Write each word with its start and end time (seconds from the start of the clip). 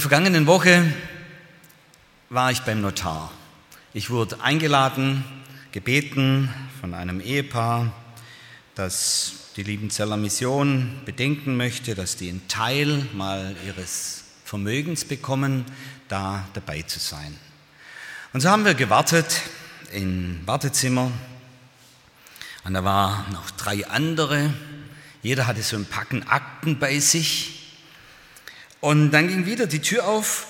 Der 0.00 0.08
vergangenen 0.08 0.46
Woche 0.46 0.94
war 2.30 2.50
ich 2.50 2.62
beim 2.62 2.80
Notar. 2.80 3.30
Ich 3.92 4.08
wurde 4.08 4.40
eingeladen, 4.40 5.22
gebeten 5.72 6.48
von 6.80 6.94
einem 6.94 7.20
Ehepaar, 7.20 7.92
das 8.74 9.50
die 9.56 9.62
Liebenzeller 9.62 10.16
Mission 10.16 11.02
bedenken 11.04 11.54
möchte, 11.58 11.94
dass 11.94 12.16
die 12.16 12.30
einen 12.30 12.48
Teil 12.48 13.06
mal 13.12 13.54
ihres 13.66 14.24
Vermögens 14.46 15.04
bekommen, 15.04 15.66
da 16.08 16.48
dabei 16.54 16.80
zu 16.80 16.98
sein. 16.98 17.36
Und 18.32 18.40
so 18.40 18.48
haben 18.48 18.64
wir 18.64 18.72
gewartet 18.72 19.42
im 19.92 20.40
Wartezimmer 20.46 21.12
und 22.64 22.72
da 22.72 22.82
waren 22.84 23.30
noch 23.34 23.50
drei 23.50 23.86
andere. 23.86 24.54
Jeder 25.22 25.46
hatte 25.46 25.62
so 25.62 25.76
ein 25.76 25.84
Packen 25.84 26.26
Akten 26.26 26.78
bei 26.78 26.98
sich. 27.00 27.59
Und 28.80 29.10
dann 29.10 29.28
ging 29.28 29.44
wieder 29.44 29.66
die 29.66 29.82
Tür 29.82 30.06
auf 30.06 30.46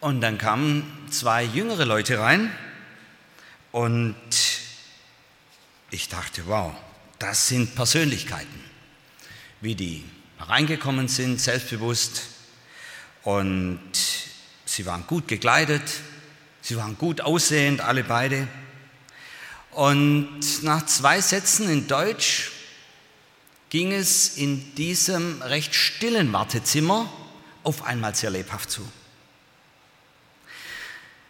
und 0.00 0.20
dann 0.20 0.36
kamen 0.36 0.84
zwei 1.10 1.44
jüngere 1.44 1.84
Leute 1.84 2.18
rein 2.18 2.50
und 3.70 4.16
ich 5.92 6.08
dachte, 6.08 6.42
wow, 6.46 6.74
das 7.20 7.46
sind 7.46 7.76
Persönlichkeiten, 7.76 8.64
wie 9.60 9.76
die 9.76 10.02
reingekommen 10.40 11.06
sind, 11.06 11.40
selbstbewusst 11.40 12.22
und 13.22 13.80
sie 14.64 14.84
waren 14.84 15.06
gut 15.06 15.28
gekleidet, 15.28 15.88
sie 16.62 16.76
waren 16.76 16.98
gut 16.98 17.20
aussehend, 17.20 17.80
alle 17.80 18.02
beide. 18.02 18.48
Und 19.70 20.64
nach 20.64 20.84
zwei 20.86 21.20
Sätzen 21.20 21.70
in 21.70 21.86
Deutsch 21.86 22.50
ging 23.70 23.92
es 23.92 24.36
in 24.36 24.74
diesem 24.74 25.40
recht 25.42 25.76
stillen 25.76 26.32
Wartezimmer 26.32 27.08
auf 27.62 27.84
einmal 27.84 28.14
sehr 28.14 28.30
lebhaft 28.30 28.70
zu. 28.70 28.86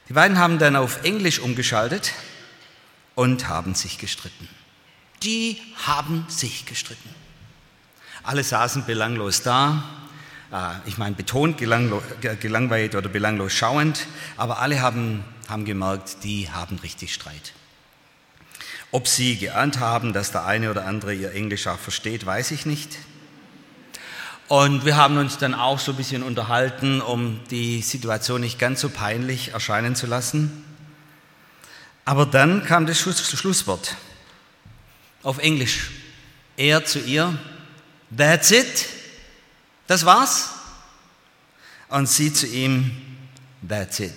Die 0.08 0.12
beiden 0.14 0.38
haben 0.38 0.58
dann 0.58 0.77
auf 0.77 1.05
Englisch 1.05 1.38
umgeschaltet 1.38 2.12
und 3.14 3.48
haben 3.48 3.75
sich 3.75 3.98
gestritten. 3.98 4.48
Die 5.22 5.60
haben 5.86 6.27
sich 6.28 6.66
gestritten. 6.66 7.08
Alle 8.22 8.44
saßen 8.44 8.84
belanglos 8.84 9.42
da, 9.42 9.84
ich 10.84 10.98
meine 10.98 11.14
betont 11.14 11.56
gelangweilt 11.58 12.94
oder 12.94 13.08
belanglos 13.08 13.53
schauend, 13.53 14.06
aber 14.36 14.58
alle 14.58 14.83
haben, 14.83 15.25
haben 15.48 15.64
gemerkt, 15.64 16.25
die 16.25 16.50
haben 16.50 16.78
richtig 16.80 17.14
Streit. 17.14 17.53
Ob 18.91 19.08
sie 19.08 19.38
geahnt 19.38 19.80
haben, 19.80 20.12
dass 20.12 20.33
der 20.33 20.44
eine 20.44 20.70
oder 20.70 20.84
andere 20.84 21.14
ihr 21.14 21.33
Englisch 21.33 21.66
auch 21.66 21.78
versteht, 21.78 22.27
weiß 22.27 22.50
ich 22.50 22.66
nicht. 22.66 22.98
Und 24.48 24.85
wir 24.85 24.97
haben 24.97 25.17
uns 25.17 25.39
dann 25.39 25.55
auch 25.55 25.79
so 25.79 25.93
ein 25.93 25.97
bisschen 25.97 26.23
unterhalten, 26.23 27.01
um 27.01 27.41
die 27.51 27.81
Situation 27.81 28.41
nicht 28.41 28.59
ganz 28.59 28.81
so 28.81 28.91
peinlich 28.91 29.53
erscheinen 29.53 29.97
zu 29.97 30.07
lassen. 30.07 30.65
Aber 32.05 32.27
dann 32.27 32.65
kam 32.65 32.87
das 32.87 32.99
Schlusswort 32.99 33.97
auf 35.22 35.39
Englisch. 35.39 35.91
Er 36.56 36.84
zu 36.84 36.99
ihr, 36.99 37.39
that's 38.16 38.50
it, 38.50 38.87
das 39.87 40.05
war's. 40.05 40.50
Und 41.89 42.09
sie 42.09 42.33
zu 42.33 42.47
ihm, 42.47 42.91
that's 43.66 44.00
it, 44.00 44.12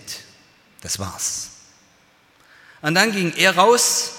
das 0.81 0.99
war's. 0.99 1.51
Und 2.81 2.95
dann 2.95 3.11
ging 3.11 3.33
er 3.35 3.55
raus 3.55 4.11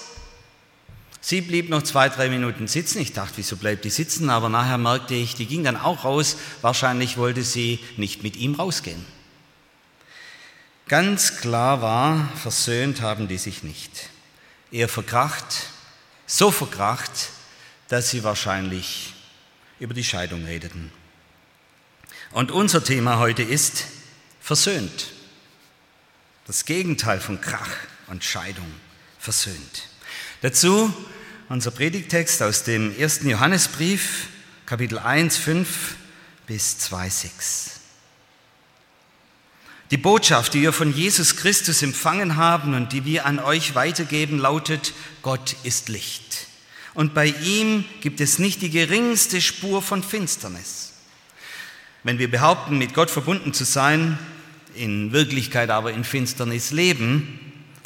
Sie 1.27 1.41
blieb 1.41 1.67
noch 1.67 1.83
zwei, 1.83 2.07
drei 2.07 2.29
Minuten 2.29 2.69
sitzen. 2.69 3.01
Ich 3.01 3.11
dachte, 3.11 3.33
wieso 3.35 3.57
bleibt 3.57 3.83
die 3.83 3.89
sitzen? 3.89 4.29
Aber 4.29 4.47
nachher 4.47 4.77
merkte 4.77 5.13
ich, 5.13 5.35
die 5.35 5.45
ging 5.45 5.65
dann 5.65 5.75
auch 5.75 6.05
raus. 6.05 6.37
Wahrscheinlich 6.61 7.17
wollte 7.17 7.43
sie 7.43 7.79
nicht 7.97 8.23
mit 8.23 8.37
ihm 8.37 8.55
rausgehen. 8.55 9.05
Ganz 10.87 11.41
klar 11.41 11.81
war, 11.81 12.31
versöhnt 12.37 13.01
haben 13.01 13.27
die 13.27 13.37
sich 13.37 13.61
nicht. 13.61 14.09
Er 14.71 14.87
verkracht, 14.87 15.63
so 16.25 16.49
verkracht, 16.49 17.31
dass 17.89 18.09
sie 18.09 18.23
wahrscheinlich 18.23 19.13
über 19.81 19.93
die 19.93 20.05
Scheidung 20.05 20.45
redeten. 20.45 20.93
Und 22.31 22.51
unser 22.51 22.85
Thema 22.85 23.19
heute 23.19 23.43
ist 23.43 23.83
versöhnt. 24.39 25.11
Das 26.45 26.63
Gegenteil 26.63 27.19
von 27.19 27.41
Krach 27.41 27.75
und 28.07 28.23
Scheidung. 28.23 28.71
Versöhnt. 29.19 29.89
Dazu 30.41 30.93
unser 31.49 31.71
Predigtext 31.71 32.43
aus 32.43 32.63
dem 32.63 32.97
ersten 32.97 33.29
Johannesbrief, 33.29 34.27
Kapitel 34.65 34.99
1, 34.99 35.37
5 35.37 35.95
bis 36.45 36.77
2, 36.79 37.09
6. 37.09 37.71
Die 39.91 39.97
Botschaft, 39.97 40.53
die 40.53 40.63
wir 40.63 40.73
von 40.73 40.93
Jesus 40.93 41.37
Christus 41.37 41.81
empfangen 41.81 42.35
haben 42.35 42.73
und 42.73 42.91
die 42.91 43.05
wir 43.05 43.25
an 43.25 43.39
euch 43.39 43.75
weitergeben, 43.75 44.39
lautet, 44.39 44.93
Gott 45.21 45.55
ist 45.63 45.87
Licht. 45.87 46.47
Und 46.93 47.13
bei 47.13 47.27
ihm 47.27 47.85
gibt 48.01 48.19
es 48.19 48.39
nicht 48.39 48.61
die 48.61 48.69
geringste 48.69 49.39
Spur 49.39 49.81
von 49.81 50.03
Finsternis. 50.03 50.93
Wenn 52.03 52.19
wir 52.19 52.29
behaupten, 52.29 52.77
mit 52.77 52.93
Gott 52.93 53.09
verbunden 53.09 53.53
zu 53.53 53.63
sein, 53.63 54.19
in 54.75 55.13
Wirklichkeit 55.13 55.69
aber 55.69 55.93
in 55.93 56.03
Finsternis 56.03 56.71
leben, 56.71 57.39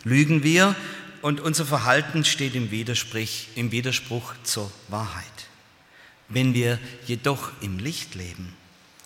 lügen 0.03 0.41
wir 0.41 0.75
und 1.21 1.39
unser 1.39 1.65
Verhalten 1.65 2.25
steht 2.25 2.55
im 2.55 2.71
Widerspruch, 2.71 3.47
im 3.55 3.71
Widerspruch 3.71 4.33
zur 4.43 4.71
Wahrheit. 4.87 5.25
Wenn 6.29 6.53
wir 6.53 6.79
jedoch 7.05 7.51
im 7.61 7.79
Licht 7.79 8.15
leben, 8.15 8.53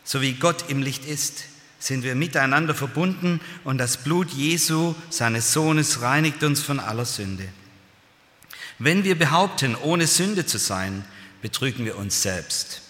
so 0.04 0.22
wie 0.22 0.34
Gott 0.34 0.66
im 0.70 0.82
Licht 0.82 1.06
ist, 1.06 1.46
sind 1.80 2.04
wir 2.04 2.16
miteinander 2.16 2.74
verbunden 2.74 3.42
und 3.64 3.78
das 3.78 3.98
Blut 3.98 4.32
Jesu, 4.32 4.96
seines 5.10 5.54
Sohnes, 5.54 6.02
reinigt 6.02 6.44
uns 6.44 6.62
von 6.62 6.80
aller 6.80 7.06
Sünde. 7.06 7.48
Wenn 8.80 9.04
wir 9.04 9.18
behaupten, 9.18 9.76
ohne 9.76 10.08
Sünde 10.08 10.46
zu 10.46 10.58
sein, 10.58 11.06
betrügen 11.42 11.86
wir 11.86 11.98
uns 11.98 12.22
selbst 12.22 12.82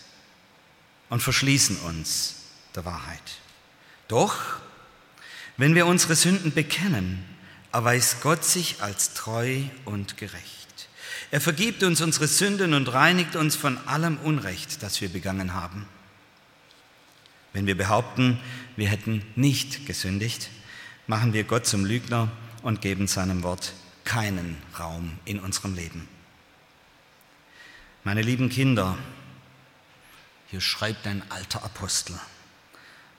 und 1.10 1.22
verschließen 1.22 1.78
uns 1.78 2.36
der 2.76 2.86
Wahrheit. 2.86 3.40
Doch, 4.08 4.38
wenn 5.58 5.76
wir 5.76 5.86
unsere 5.86 6.16
Sünden 6.16 6.54
bekennen, 6.54 7.24
erweist 7.76 8.22
Gott 8.22 8.46
sich 8.46 8.82
als 8.82 9.14
treu 9.16 9.64
und 9.84 10.16
gerecht. 10.16 10.88
Er 11.30 11.42
vergibt 11.42 11.84
uns 11.84 12.00
unsere 12.00 12.26
Sünden 12.26 12.74
und 12.74 12.88
reinigt 12.88 13.36
uns 13.36 13.58
von 13.58 13.78
allem 13.86 14.18
Unrecht, 14.20 14.82
das 14.82 15.02
wir 15.02 15.10
begangen 15.10 15.54
haben. 15.54 15.86
Wenn 17.52 17.68
wir 17.68 17.76
behaupten, 17.76 18.40
wir 18.78 18.88
hätten 18.88 19.26
nicht 19.36 19.86
gesündigt, 19.86 20.50
machen 21.06 21.34
wir 21.34 21.44
Gott 21.44 21.66
zum 21.66 21.84
Lügner 21.84 22.32
und 22.62 22.80
geben 22.80 23.08
seinem 23.08 23.44
Wort 23.44 23.74
keinen 24.06 24.56
Raum 24.80 25.20
in 25.26 25.42
unserem 25.42 25.76
Leben. 25.76 26.08
Meine 28.06 28.22
lieben 28.22 28.48
Kinder, 28.48 28.98
hier 30.48 30.62
schreibt 30.62 31.06
ein 31.08 31.30
alter 31.30 31.62
Apostel, 31.66 32.18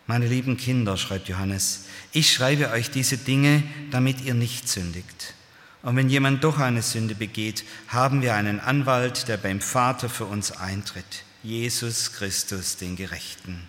meine 0.06 0.26
lieben 0.26 0.56
Kinder, 0.56 0.96
schreibt 0.96 1.28
Johannes, 1.28 1.84
ich 2.12 2.32
schreibe 2.32 2.70
euch 2.70 2.90
diese 2.90 3.18
Dinge, 3.18 3.62
damit 3.90 4.20
ihr 4.22 4.34
nicht 4.34 4.68
sündigt. 4.68 5.34
Und 5.82 5.96
wenn 5.96 6.08
jemand 6.08 6.42
doch 6.42 6.58
eine 6.58 6.82
Sünde 6.82 7.14
begeht, 7.14 7.64
haben 7.88 8.22
wir 8.22 8.34
einen 8.34 8.60
Anwalt, 8.60 9.28
der 9.28 9.36
beim 9.36 9.60
Vater 9.60 10.08
für 10.08 10.24
uns 10.24 10.52
eintritt, 10.52 11.24
Jesus 11.42 12.12
Christus, 12.12 12.76
den 12.76 12.96
Gerechten. 12.96 13.68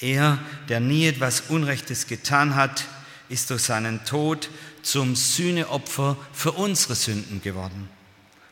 Er, 0.00 0.38
der 0.68 0.80
nie 0.80 1.06
etwas 1.06 1.42
Unrechtes 1.48 2.06
getan 2.06 2.54
hat, 2.54 2.86
ist 3.28 3.50
durch 3.50 3.62
seinen 3.62 4.04
Tod 4.04 4.50
zum 4.82 5.14
Sühneopfer 5.14 6.16
für 6.32 6.52
unsere 6.52 6.94
Sünden 6.94 7.40
geworden. 7.40 7.88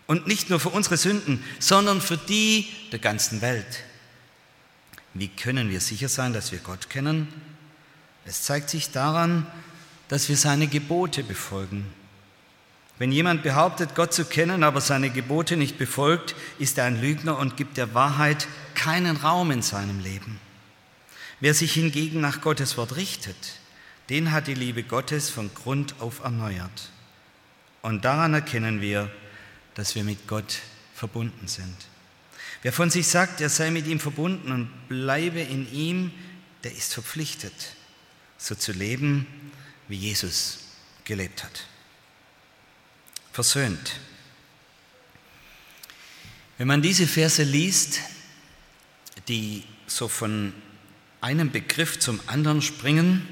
Und 0.07 0.27
nicht 0.27 0.51
nur 0.51 0.61
für 0.61 0.71
unsere 0.71 0.97
Sünden, 0.97 1.43
sondern 1.59 2.01
für 2.01 2.17
die 2.17 2.69
der 2.93 2.99
ganzen 2.99 3.41
Welt. 3.43 3.85
Wie 5.15 5.29
können 5.29 5.71
wir 5.71 5.81
sicher 5.81 6.09
sein, 6.09 6.33
dass 6.33 6.53
wir 6.53 6.59
Gott 6.59 6.91
kennen? 6.91 7.29
Es 8.25 8.43
zeigt 8.43 8.71
sich 8.71 8.91
daran, 8.91 9.47
dass 10.09 10.29
wir 10.29 10.37
seine 10.37 10.67
Gebote 10.67 11.23
befolgen. 11.23 11.87
Wenn 12.99 13.13
jemand 13.13 13.43
behauptet, 13.43 13.95
Gott 13.95 14.13
zu 14.13 14.27
kennen, 14.27 14.63
aber 14.63 14.81
seine 14.81 15.09
Gebote 15.09 15.57
nicht 15.57 15.79
befolgt, 15.79 16.35
ist 16.59 16.77
er 16.77 16.85
ein 16.85 17.01
Lügner 17.01 17.39
und 17.39 17.57
gibt 17.57 17.77
der 17.77 17.95
Wahrheit 17.95 18.47
keinen 18.75 19.17
Raum 19.17 19.51
in 19.51 19.63
seinem 19.63 20.01
Leben. 20.01 20.39
Wer 21.41 21.55
sich 21.55 21.73
hingegen 21.73 22.21
nach 22.21 22.43
Gottes 22.43 22.77
Wort 22.77 22.97
richtet, 22.97 23.55
den 24.11 24.33
hat 24.33 24.49
die 24.49 24.55
Liebe 24.55 24.83
Gottes 24.83 25.31
von 25.31 25.55
Grund 25.55 25.95
auf 26.01 26.21
erneuert. 26.23 26.91
Und 27.81 28.05
daran 28.05 28.35
erkennen 28.35 28.83
wir, 28.83 29.11
dass 29.75 29.95
wir 29.95 30.05
mit 30.05 30.27
Gott 30.27 30.59
verbunden 30.95 31.49
sind. 31.49 31.77
Wer 32.63 32.73
von 32.73 32.91
sich 32.91 33.07
sagt, 33.07 33.41
er 33.41 33.49
sei 33.49 33.71
mit 33.71 33.87
ihm 33.87 34.01
verbunden 34.01 34.53
und 34.53 34.89
bleibe 34.89 35.41
in 35.41 35.73
ihm, 35.73 36.13
der 36.63 36.73
ist 36.73 36.93
verpflichtet, 36.93 37.55
so 38.37 38.55
zu 38.55 38.73
leben, 38.73 39.27
wie 39.89 39.97
Jesus 39.97 40.59
gelebt 41.05 41.43
hat. 41.43 41.67
Versöhnt. 43.33 44.01
Wenn 46.59 46.67
man 46.67 46.83
diese 46.83 47.07
Verse 47.07 47.43
liest, 47.43 48.01
die 49.29 49.65
so 49.87 50.09
von 50.09 50.53
einem 51.23 51.51
Begriff 51.51 51.99
zum 51.99 52.21
anderen 52.27 52.61
springen, 52.61 53.27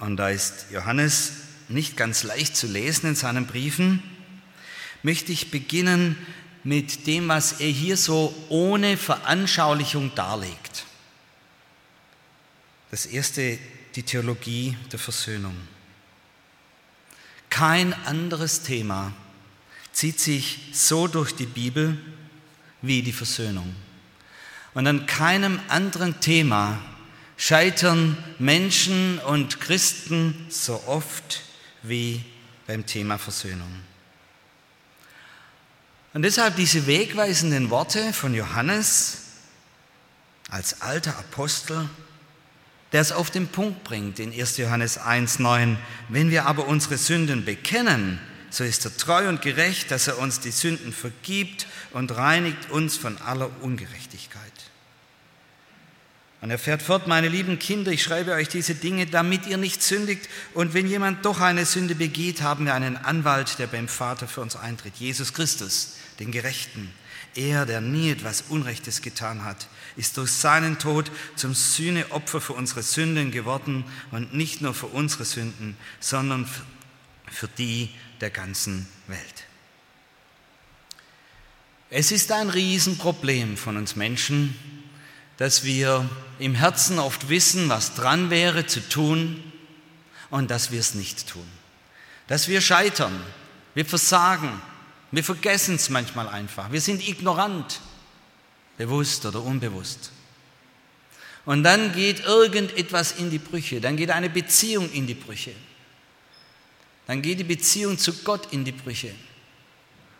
und 0.00 0.18
da 0.18 0.28
ist 0.28 0.66
Johannes 0.70 1.32
nicht 1.68 1.96
ganz 1.96 2.22
leicht 2.24 2.56
zu 2.56 2.66
lesen 2.66 3.06
in 3.08 3.14
seinen 3.14 3.46
Briefen, 3.46 4.02
möchte 5.02 5.32
ich 5.32 5.50
beginnen 5.50 6.16
mit 6.64 7.06
dem, 7.06 7.28
was 7.28 7.60
er 7.60 7.68
hier 7.68 7.96
so 7.96 8.34
ohne 8.48 8.96
Veranschaulichung 8.96 10.14
darlegt. 10.14 10.86
Das 12.90 13.06
erste, 13.06 13.58
die 13.94 14.02
Theologie 14.02 14.76
der 14.90 14.98
Versöhnung. 14.98 15.56
Kein 17.50 17.92
anderes 18.04 18.62
Thema 18.62 19.12
zieht 19.92 20.18
sich 20.18 20.58
so 20.72 21.06
durch 21.06 21.32
die 21.32 21.46
Bibel 21.46 21.98
wie 22.82 23.02
die 23.02 23.12
Versöhnung. 23.12 23.74
Und 24.72 24.86
an 24.86 25.06
keinem 25.06 25.60
anderen 25.68 26.20
Thema 26.20 26.80
scheitern 27.36 28.16
Menschen 28.38 29.18
und 29.20 29.60
Christen 29.60 30.46
so 30.48 30.82
oft 30.86 31.42
wie 31.82 32.24
beim 32.66 32.86
Thema 32.86 33.18
Versöhnung. 33.18 33.72
Und 36.14 36.22
deshalb 36.22 36.54
diese 36.56 36.86
wegweisenden 36.86 37.70
Worte 37.70 38.12
von 38.12 38.34
Johannes 38.34 39.18
als 40.48 40.80
alter 40.80 41.18
Apostel, 41.18 41.88
der 42.92 43.00
es 43.00 43.10
auf 43.10 43.32
den 43.32 43.48
Punkt 43.48 43.82
bringt 43.82 44.20
in 44.20 44.32
1. 44.32 44.56
Johannes 44.58 45.00
1.9. 45.00 45.76
Wenn 46.08 46.30
wir 46.30 46.46
aber 46.46 46.68
unsere 46.68 46.96
Sünden 46.96 47.44
bekennen, 47.44 48.20
so 48.48 48.62
ist 48.62 48.84
er 48.84 48.96
treu 48.96 49.28
und 49.28 49.42
gerecht, 49.42 49.90
dass 49.90 50.06
er 50.06 50.18
uns 50.18 50.38
die 50.38 50.52
Sünden 50.52 50.92
vergibt 50.92 51.66
und 51.92 52.14
reinigt 52.14 52.70
uns 52.70 52.96
von 52.96 53.18
aller 53.18 53.50
Ungerechtigkeit. 53.62 54.52
Und 56.40 56.50
er 56.50 56.58
fährt 56.58 56.82
fort, 56.82 57.08
meine 57.08 57.28
lieben 57.28 57.58
Kinder, 57.58 57.90
ich 57.90 58.02
schreibe 58.02 58.34
euch 58.34 58.48
diese 58.48 58.76
Dinge, 58.76 59.06
damit 59.06 59.46
ihr 59.46 59.56
nicht 59.56 59.82
sündigt. 59.82 60.28
Und 60.52 60.74
wenn 60.74 60.86
jemand 60.86 61.24
doch 61.24 61.40
eine 61.40 61.64
Sünde 61.64 61.96
begeht, 61.96 62.42
haben 62.42 62.66
wir 62.66 62.74
einen 62.74 62.98
Anwalt, 62.98 63.58
der 63.58 63.66
beim 63.66 63.88
Vater 63.88 64.28
für 64.28 64.42
uns 64.42 64.54
eintritt, 64.54 64.94
Jesus 64.96 65.32
Christus, 65.32 65.94
den 66.18 66.30
Gerechten. 66.30 66.90
Er, 67.34 67.66
der 67.66 67.80
nie 67.80 68.10
etwas 68.10 68.44
Unrechtes 68.48 69.02
getan 69.02 69.44
hat, 69.44 69.66
ist 69.96 70.16
durch 70.16 70.30
seinen 70.30 70.78
Tod 70.78 71.10
zum 71.36 71.54
Sühneopfer 71.54 72.40
für 72.40 72.52
unsere 72.52 72.82
Sünden 72.82 73.32
geworden 73.32 73.84
und 74.12 74.34
nicht 74.34 74.60
nur 74.60 74.74
für 74.74 74.86
unsere 74.86 75.24
Sünden, 75.24 75.76
sondern 76.00 76.48
für 77.30 77.48
die 77.48 77.90
der 78.20 78.30
ganzen 78.30 78.86
Welt. 79.08 79.44
Es 81.90 82.12
ist 82.12 82.32
ein 82.32 82.50
Riesenproblem 82.50 83.56
von 83.56 83.76
uns 83.76 83.96
Menschen, 83.96 84.56
dass 85.36 85.64
wir 85.64 86.08
im 86.38 86.54
Herzen 86.54 86.98
oft 86.98 87.28
wissen, 87.28 87.68
was 87.68 87.94
dran 87.94 88.30
wäre 88.30 88.66
zu 88.66 88.80
tun 88.88 89.42
und 90.30 90.50
dass 90.50 90.70
wir 90.70 90.80
es 90.80 90.94
nicht 90.94 91.28
tun. 91.28 91.46
Dass 92.26 92.48
wir 92.48 92.60
scheitern, 92.60 93.20
wir 93.74 93.84
versagen, 93.84 94.60
wir 95.16 95.24
vergessen 95.24 95.76
es 95.76 95.90
manchmal 95.90 96.28
einfach, 96.28 96.72
wir 96.72 96.80
sind 96.80 97.06
ignorant, 97.06 97.80
bewusst 98.76 99.24
oder 99.26 99.42
unbewusst. 99.42 100.10
Und 101.44 101.62
dann 101.62 101.92
geht 101.92 102.20
irgendetwas 102.24 103.12
in 103.12 103.30
die 103.30 103.38
Brüche, 103.38 103.80
dann 103.80 103.96
geht 103.96 104.10
eine 104.10 104.30
Beziehung 104.30 104.90
in 104.90 105.06
die 105.06 105.14
Brüche, 105.14 105.52
dann 107.06 107.20
geht 107.20 107.38
die 107.38 107.44
Beziehung 107.44 107.98
zu 107.98 108.14
Gott 108.22 108.52
in 108.52 108.64
die 108.64 108.72
Brüche 108.72 109.14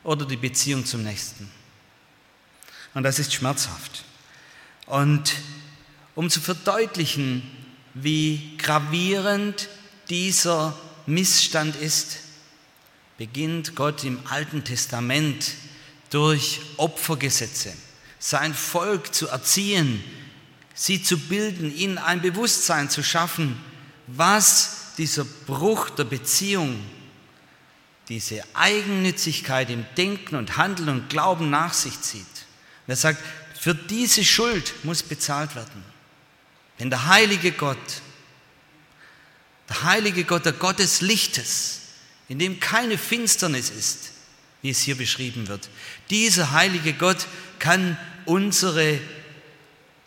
oder 0.03 0.27
die 0.27 0.37
Beziehung 0.37 0.85
zum 0.85 1.03
Nächsten. 1.03 1.51
Und 2.93 3.03
das 3.03 3.19
ist 3.19 3.33
schmerzhaft. 3.33 4.05
Und 4.87 5.35
um 6.15 6.31
zu 6.31 6.41
verdeutlichen, 6.41 7.43
wie 7.95 8.57
gravierend 8.59 9.69
dieser 10.09 10.79
Missstand 11.07 11.77
ist, 11.77 12.19
beginnt 13.19 13.75
Gott 13.75 14.05
im 14.05 14.19
Alten 14.27 14.65
Testament 14.65 15.53
durch 16.11 16.61
Opfergesetze 16.77 17.73
sein 18.25 18.55
Volk 18.55 19.15
zu 19.15 19.29
erziehen, 19.29 20.03
sie 20.73 21.03
zu 21.03 21.19
bilden, 21.19 21.75
ihnen 21.77 21.99
ein 21.99 22.23
Bewusstsein 22.23 22.89
zu 22.89 23.03
schaffen, 23.03 23.61
was 24.07 24.95
dieser 24.97 25.25
Bruch 25.25 25.91
der 25.91 26.05
Beziehung, 26.05 26.83
diese 28.09 28.43
Eigennützigkeit 28.55 29.69
im 29.69 29.85
Denken 29.99 30.37
und 30.37 30.57
Handeln 30.57 30.89
und 30.89 31.11
Glauben 31.11 31.51
nach 31.51 31.75
sich 31.75 32.01
zieht. 32.01 32.23
Und 32.87 32.93
er 32.93 32.97
sagt, 32.97 33.23
für 33.59 33.75
diese 33.75 34.25
Schuld 34.25 34.73
muss 34.85 35.03
bezahlt 35.03 35.55
werden. 35.55 35.85
Wenn 36.79 36.89
der 36.89 37.07
heilige 37.07 37.53
Gott, 37.53 38.03
der 39.69 39.83
heilige 39.85 40.25
Gott, 40.25 40.47
der 40.47 40.53
Gott 40.55 40.79
des 40.79 41.03
Lichtes, 41.03 41.81
in 42.29 42.39
dem 42.39 42.61
keine 42.61 42.99
Finsternis 42.99 43.71
ist, 43.71 44.13
wie 44.63 44.71
es 44.71 44.81
hier 44.81 44.97
beschrieben 44.97 45.49
wird, 45.49 45.69
dieser 46.11 46.53
heilige 46.53 46.95
Gott 46.95 47.27
kann 47.59 47.99
unsere 48.25 48.99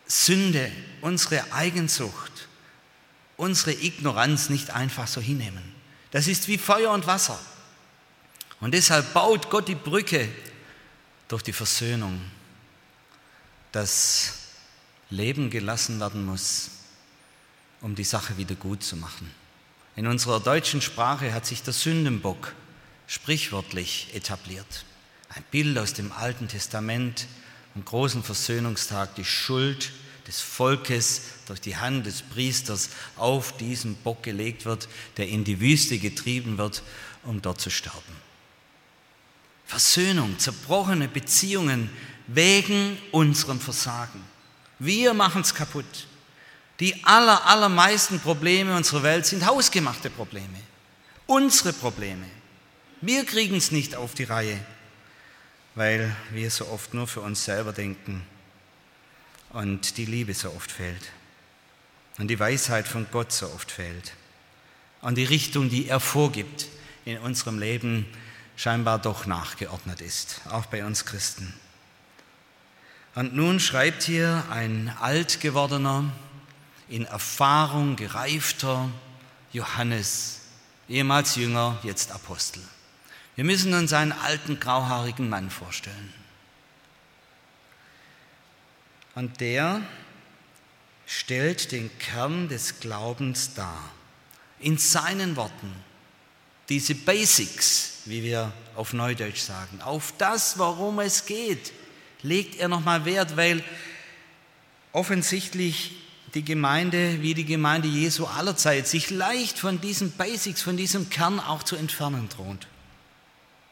Sünde, 0.08 0.72
unsere 1.02 1.52
Eigensucht, 1.54 2.48
unsere 3.36 3.74
Ignoranz 3.74 4.50
nicht 4.50 4.72
einfach 4.72 5.08
so 5.08 5.22
hinnehmen. 5.22 5.76
Das 6.12 6.28
ist 6.28 6.48
wie 6.48 6.58
Feuer 6.58 6.92
und 6.92 7.06
Wasser. 7.06 7.40
Und 8.60 8.74
deshalb 8.74 9.14
baut 9.14 9.50
Gott 9.50 9.68
die 9.68 9.76
Brücke 9.76 10.28
durch 11.28 11.44
die 11.44 11.54
Versöhnung 11.54 12.20
das 13.72 14.34
Leben 15.10 15.50
gelassen 15.50 16.00
werden 16.00 16.26
muss, 16.26 16.70
um 17.82 17.94
die 17.94 18.04
Sache 18.04 18.38
wieder 18.38 18.56
gut 18.56 18.84
zu 18.84 18.96
machen. 18.96 19.30
In 19.98 20.06
unserer 20.06 20.40
deutschen 20.40 20.80
Sprache 20.80 21.34
hat 21.34 21.48
sich 21.48 21.64
der 21.64 21.74
Sündenbock 21.74 22.54
sprichwörtlich 23.08 24.10
etabliert. 24.14 24.86
Ein 25.30 25.44
Bild 25.50 25.76
aus 25.80 25.94
dem 25.94 26.12
Alten 26.12 26.48
Testament 26.48 27.26
am 27.74 27.84
großen 27.84 28.22
Versöhnungstag, 28.22 29.16
die 29.16 29.26
Schuld 29.26 29.92
des 30.28 30.40
Volkes 30.40 31.24
durch 31.48 31.60
die 31.62 31.78
Hand 31.78 32.06
des 32.06 32.22
Priesters 32.22 32.92
auf 33.16 33.58
diesen 33.58 33.96
Bock 33.96 34.22
gelegt 34.22 34.66
wird, 34.66 34.88
der 35.18 35.30
in 35.30 35.44
die 35.44 35.60
Wüste 35.60 35.98
getrieben 35.98 36.60
wird, 36.60 36.84
um 37.24 37.42
dort 37.42 37.60
zu 37.60 37.72
sterben. 37.72 37.98
Versöhnung, 39.66 40.38
zerbrochene 40.38 41.08
Beziehungen 41.08 41.90
wegen 42.28 43.00
unserem 43.12 43.60
Versagen. 43.60 44.22
Wir 44.78 45.16
machen 45.16 45.42
es 45.42 45.56
kaputt. 45.56 46.06
Die 46.80 47.04
aller, 47.04 47.46
allermeisten 47.46 48.20
Probleme 48.20 48.76
unserer 48.76 49.04
Welt 49.04 49.26
sind 49.26 49.46
hausgemachte 49.46 50.10
Probleme. 50.10 50.60
Unsere 51.26 51.74
Probleme. 51.74 52.26
Wir 53.02 53.26
kriegen 53.26 53.56
es 53.56 53.72
nicht 53.72 53.96
auf 53.96 54.14
die 54.14 54.24
Reihe, 54.24 54.60
weil 55.76 56.16
wir 56.32 56.50
so 56.50 56.68
oft 56.68 56.94
nur 56.94 57.08
für 57.08 57.22
uns 57.22 57.46
selber 57.46 57.74
denken 57.74 58.24
und 59.50 59.98
die 59.98 60.06
Liebe 60.06 60.34
so 60.34 60.52
oft 60.52 60.72
fehlt 60.72 61.12
und 62.18 62.28
die 62.28 62.40
Weisheit 62.40 62.88
von 62.88 63.08
Gott 63.12 63.32
so 63.32 63.48
oft 63.48 63.72
fehlt 63.72 64.14
und 65.02 65.16
die 65.16 65.24
Richtung, 65.24 65.70
die 65.70 65.88
er 65.88 66.00
vorgibt 66.00 66.68
in 67.06 67.20
unserem 67.20 67.60
Leben, 67.60 68.06
scheinbar 68.56 69.00
doch 69.00 69.26
nachgeordnet 69.26 70.02
ist, 70.02 70.42
auch 70.50 70.66
bei 70.66 70.84
uns 70.84 71.06
Christen. 71.06 71.54
Und 73.14 73.36
nun 73.36 73.60
schreibt 73.60 74.04
hier 74.04 74.44
ein 74.50 74.96
alt 75.00 75.40
gewordener, 75.40 76.12
in 76.90 77.06
Erfahrung 77.06 77.96
gereifter 77.96 78.90
Johannes, 79.52 80.42
ehemals 80.88 81.36
Jünger, 81.36 81.78
jetzt 81.84 82.12
Apostel. 82.12 82.62
Wir 83.36 83.44
müssen 83.44 83.74
uns 83.74 83.94
einen 83.94 84.14
alten 84.14 84.60
grauhaarigen 84.60 85.30
Mann 85.30 85.50
vorstellen. 85.50 86.14
Und 89.16 89.42
der 89.42 89.82
stellt 91.06 91.72
den 91.72 91.96
Kern 92.00 92.50
des 92.50 92.80
Glaubens 92.80 93.54
dar. 93.54 93.92
In 94.60 94.78
seinen 94.78 95.36
Worten, 95.36 95.74
diese 96.70 96.96
Basics, 96.96 98.00
wie 98.06 98.24
wir 98.24 98.52
auf 98.76 98.94
Neudeutsch 98.94 99.40
sagen, 99.40 99.82
auf 99.82 100.14
das, 100.18 100.58
worum 100.58 101.00
es 101.00 101.26
geht, 101.26 101.72
legt 102.24 102.56
er 102.56 102.68
nochmal 102.68 103.06
Wert, 103.06 103.38
weil 103.38 103.64
offensichtlich 104.92 105.96
die 106.38 106.46
Gemeinde 106.46 107.24
wie 107.24 107.34
die 107.34 107.46
Gemeinde 107.46 107.88
Jesu 107.88 108.28
aller 108.28 108.56
Zeit 108.56 108.88
sich 108.88 109.10
leicht 109.10 109.58
von 109.58 109.82
diesen 109.82 110.12
Basics, 110.12 110.62
von 110.62 110.78
diesem 110.78 111.10
Kern 111.10 111.40
auch 111.40 111.64
zu 111.64 111.76
entfernen 111.76 112.30
droht. 112.30 112.68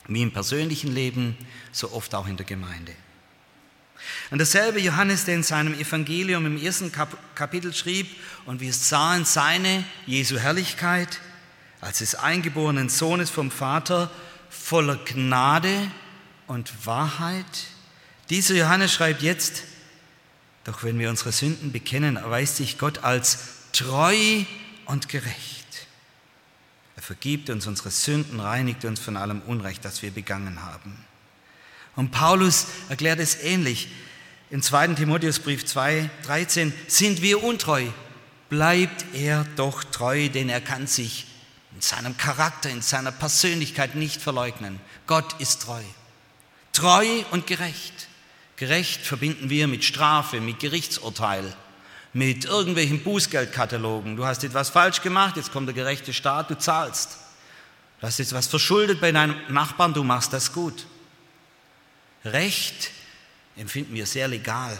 Wie 0.07 0.23
im 0.23 0.31
persönlichen 0.31 0.91
Leben, 0.91 1.37
so 1.71 1.91
oft 1.91 2.15
auch 2.15 2.27
in 2.27 2.37
der 2.37 2.45
Gemeinde. 2.45 2.91
Und 4.31 4.39
dasselbe 4.39 4.79
Johannes, 4.79 5.25
der 5.25 5.35
in 5.35 5.43
seinem 5.43 5.75
Evangelium 5.75 6.47
im 6.47 6.57
ersten 6.57 6.91
Kapitel 7.35 7.71
schrieb, 7.71 8.07
und 8.47 8.61
wir 8.61 8.73
sahen 8.73 9.25
seine, 9.25 9.83
Jesu 10.07 10.39
Herrlichkeit, 10.39 11.19
als 11.81 11.99
des 11.99 12.15
eingeborenen 12.15 12.89
Sohnes 12.89 13.29
vom 13.29 13.51
Vater, 13.51 14.09
voller 14.49 14.97
Gnade 15.05 15.91
und 16.47 16.87
Wahrheit. 16.87 17.45
Dieser 18.31 18.55
Johannes 18.55 18.91
schreibt 18.91 19.21
jetzt, 19.21 19.63
doch 20.65 20.83
wenn 20.83 20.99
wir 20.99 21.09
unsere 21.09 21.31
Sünden 21.31 21.71
bekennen, 21.71 22.17
erweist 22.17 22.57
sich 22.57 22.77
Gott 22.77 23.03
als 23.03 23.39
treu 23.71 24.43
und 24.85 25.09
gerecht. 25.09 25.65
Er 26.95 27.03
vergibt 27.03 27.49
uns 27.49 27.67
unsere 27.67 27.91
Sünden, 27.91 28.39
reinigt 28.39 28.83
uns 28.83 28.99
von 28.99 29.15
allem 29.15 29.41
Unrecht, 29.41 29.85
das 29.85 30.01
wir 30.01 30.11
begangen 30.11 30.63
haben. 30.63 31.05
Und 31.95 32.11
Paulus 32.11 32.67
erklärt 32.89 33.19
es 33.19 33.41
ähnlich. 33.41 33.89
Im 34.49 34.61
2. 34.61 34.89
Timotheusbrief 34.89 35.65
2, 35.65 36.09
13, 36.23 36.73
sind 36.87 37.21
wir 37.21 37.43
untreu, 37.43 37.87
bleibt 38.49 39.05
er 39.13 39.45
doch 39.55 39.83
treu, 39.83 40.29
denn 40.29 40.49
er 40.49 40.61
kann 40.61 40.87
sich 40.87 41.27
in 41.73 41.81
seinem 41.81 42.17
Charakter, 42.17 42.69
in 42.69 42.81
seiner 42.81 43.11
Persönlichkeit 43.11 43.95
nicht 43.95 44.21
verleugnen. 44.21 44.79
Gott 45.07 45.39
ist 45.39 45.63
treu. 45.63 45.81
Treu 46.73 47.07
und 47.31 47.47
gerecht. 47.47 47.94
Gerecht 48.57 49.01
verbinden 49.01 49.49
wir 49.49 49.67
mit 49.67 49.83
Strafe, 49.83 50.39
mit 50.39 50.59
Gerichtsurteil, 50.59 51.53
mit 52.13 52.45
irgendwelchen 52.45 53.03
Bußgeldkatalogen. 53.03 54.15
Du 54.15 54.25
hast 54.25 54.43
etwas 54.43 54.69
falsch 54.69 55.01
gemacht, 55.01 55.35
jetzt 55.35 55.51
kommt 55.51 55.67
der 55.67 55.75
gerechte 55.75 56.13
Staat, 56.13 56.49
du 56.49 56.57
zahlst. 56.57 57.17
Du 57.99 58.07
hast 58.07 58.19
jetzt 58.19 58.33
was 58.33 58.47
verschuldet 58.47 59.01
bei 59.01 59.11
deinem 59.11 59.35
Nachbarn, 59.49 59.93
du 59.93 60.03
machst 60.03 60.31
das 60.31 60.53
gut. 60.53 60.85
Recht 62.23 62.91
empfinden 63.57 63.93
wir 63.93 64.05
sehr 64.05 64.27
legal. 64.27 64.77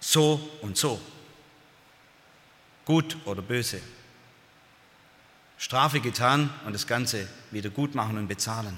So 0.00 0.50
und 0.62 0.76
so. 0.76 1.00
Gut 2.84 3.16
oder 3.24 3.42
böse. 3.42 3.80
Strafe 5.58 6.00
getan 6.00 6.50
und 6.66 6.72
das 6.72 6.86
Ganze 6.86 7.28
wieder 7.52 7.70
gut 7.70 7.94
machen 7.94 8.18
und 8.18 8.26
bezahlen. 8.26 8.76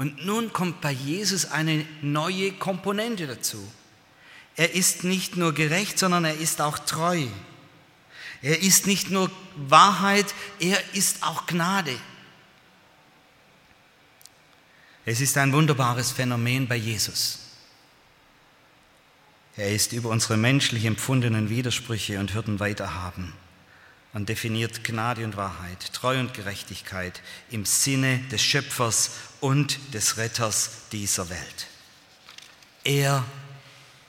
Und 0.00 0.24
nun 0.24 0.50
kommt 0.54 0.80
bei 0.80 0.92
Jesus 0.92 1.44
eine 1.44 1.84
neue 2.00 2.52
Komponente 2.52 3.26
dazu. 3.26 3.62
Er 4.56 4.72
ist 4.72 5.04
nicht 5.04 5.36
nur 5.36 5.52
gerecht, 5.52 5.98
sondern 5.98 6.24
er 6.24 6.38
ist 6.38 6.62
auch 6.62 6.78
treu. 6.78 7.26
Er 8.40 8.62
ist 8.62 8.86
nicht 8.86 9.10
nur 9.10 9.30
Wahrheit, 9.56 10.34
er 10.58 10.78
ist 10.94 11.22
auch 11.22 11.44
Gnade. 11.44 11.94
Es 15.04 15.20
ist 15.20 15.36
ein 15.36 15.52
wunderbares 15.52 16.12
Phänomen 16.12 16.66
bei 16.66 16.76
Jesus. 16.76 17.40
Er 19.54 19.70
ist 19.70 19.92
über 19.92 20.08
unsere 20.08 20.38
menschlich 20.38 20.86
empfundenen 20.86 21.50
Widersprüche 21.50 22.20
und 22.20 22.32
Hürden 22.32 22.58
weiterhaben 22.58 23.34
und 24.12 24.28
definiert 24.28 24.82
Gnade 24.84 25.24
und 25.24 25.36
Wahrheit, 25.36 25.92
Treu 25.92 26.18
und 26.18 26.34
Gerechtigkeit 26.34 27.22
im 27.50 27.64
Sinne 27.64 28.18
des 28.30 28.42
Schöpfers 28.42 29.12
und 29.40 29.78
des 29.94 30.16
Retters 30.16 30.88
dieser 30.92 31.28
Welt. 31.30 31.66
Er, 32.82 33.24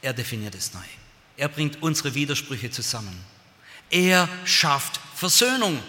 er 0.01 0.13
definiert 0.13 0.55
es 0.55 0.74
neu. 0.74 0.79
Er 1.38 1.50
bringt 1.50 1.81
unsere 1.81 2.15
Widersprüche 2.15 2.72
zusammen. 2.72 3.24
Er 3.89 4.27
schafft 4.46 5.00
Versöhnung 5.15 5.81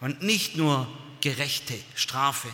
und 0.00 0.22
nicht 0.22 0.56
nur 0.56 0.88
gerechte 1.20 1.74
Strafe. 1.94 2.48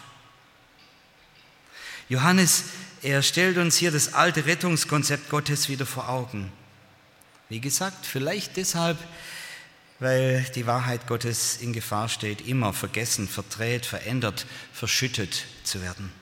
Johannes, 2.08 2.64
er 3.02 3.22
stellt 3.22 3.56
uns 3.58 3.76
hier 3.76 3.90
das 3.90 4.14
alte 4.14 4.46
Rettungskonzept 4.46 5.30
Gottes 5.30 5.68
wieder 5.68 5.86
vor 5.86 6.08
Augen. 6.08 6.52
Wie 7.48 7.60
gesagt, 7.60 8.06
vielleicht 8.06 8.56
deshalb, 8.56 8.98
weil 10.04 10.44
die 10.54 10.66
Wahrheit 10.66 11.06
Gottes 11.06 11.56
in 11.56 11.72
Gefahr 11.72 12.10
steht, 12.10 12.46
immer 12.46 12.74
vergessen, 12.74 13.26
verdreht, 13.26 13.86
verändert, 13.86 14.44
verschüttet 14.74 15.46
zu 15.64 15.80
werden. 15.80 16.12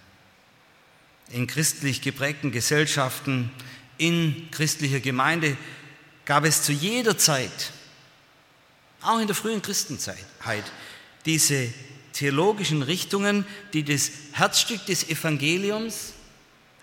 In 1.31 1.49
christlich 1.49 2.01
geprägten 2.01 2.53
Gesellschaften, 2.53 3.51
in 3.99 4.49
christlicher 4.53 5.01
Gemeinde 5.01 5.57
gab 6.25 6.45
es 6.45 6.63
zu 6.63 6.71
jeder 6.71 7.19
Zeit, 7.19 7.73
auch 9.01 9.19
in 9.19 9.27
der 9.27 9.35
frühen 9.35 9.63
Christenzeit, 9.63 10.25
diese 11.27 11.75
theologischen 12.13 12.83
Richtungen, 12.83 13.45
die 13.73 13.83
das 13.83 14.13
Herzstück 14.31 14.87
des 14.87 15.09
Evangeliums, 15.09 16.13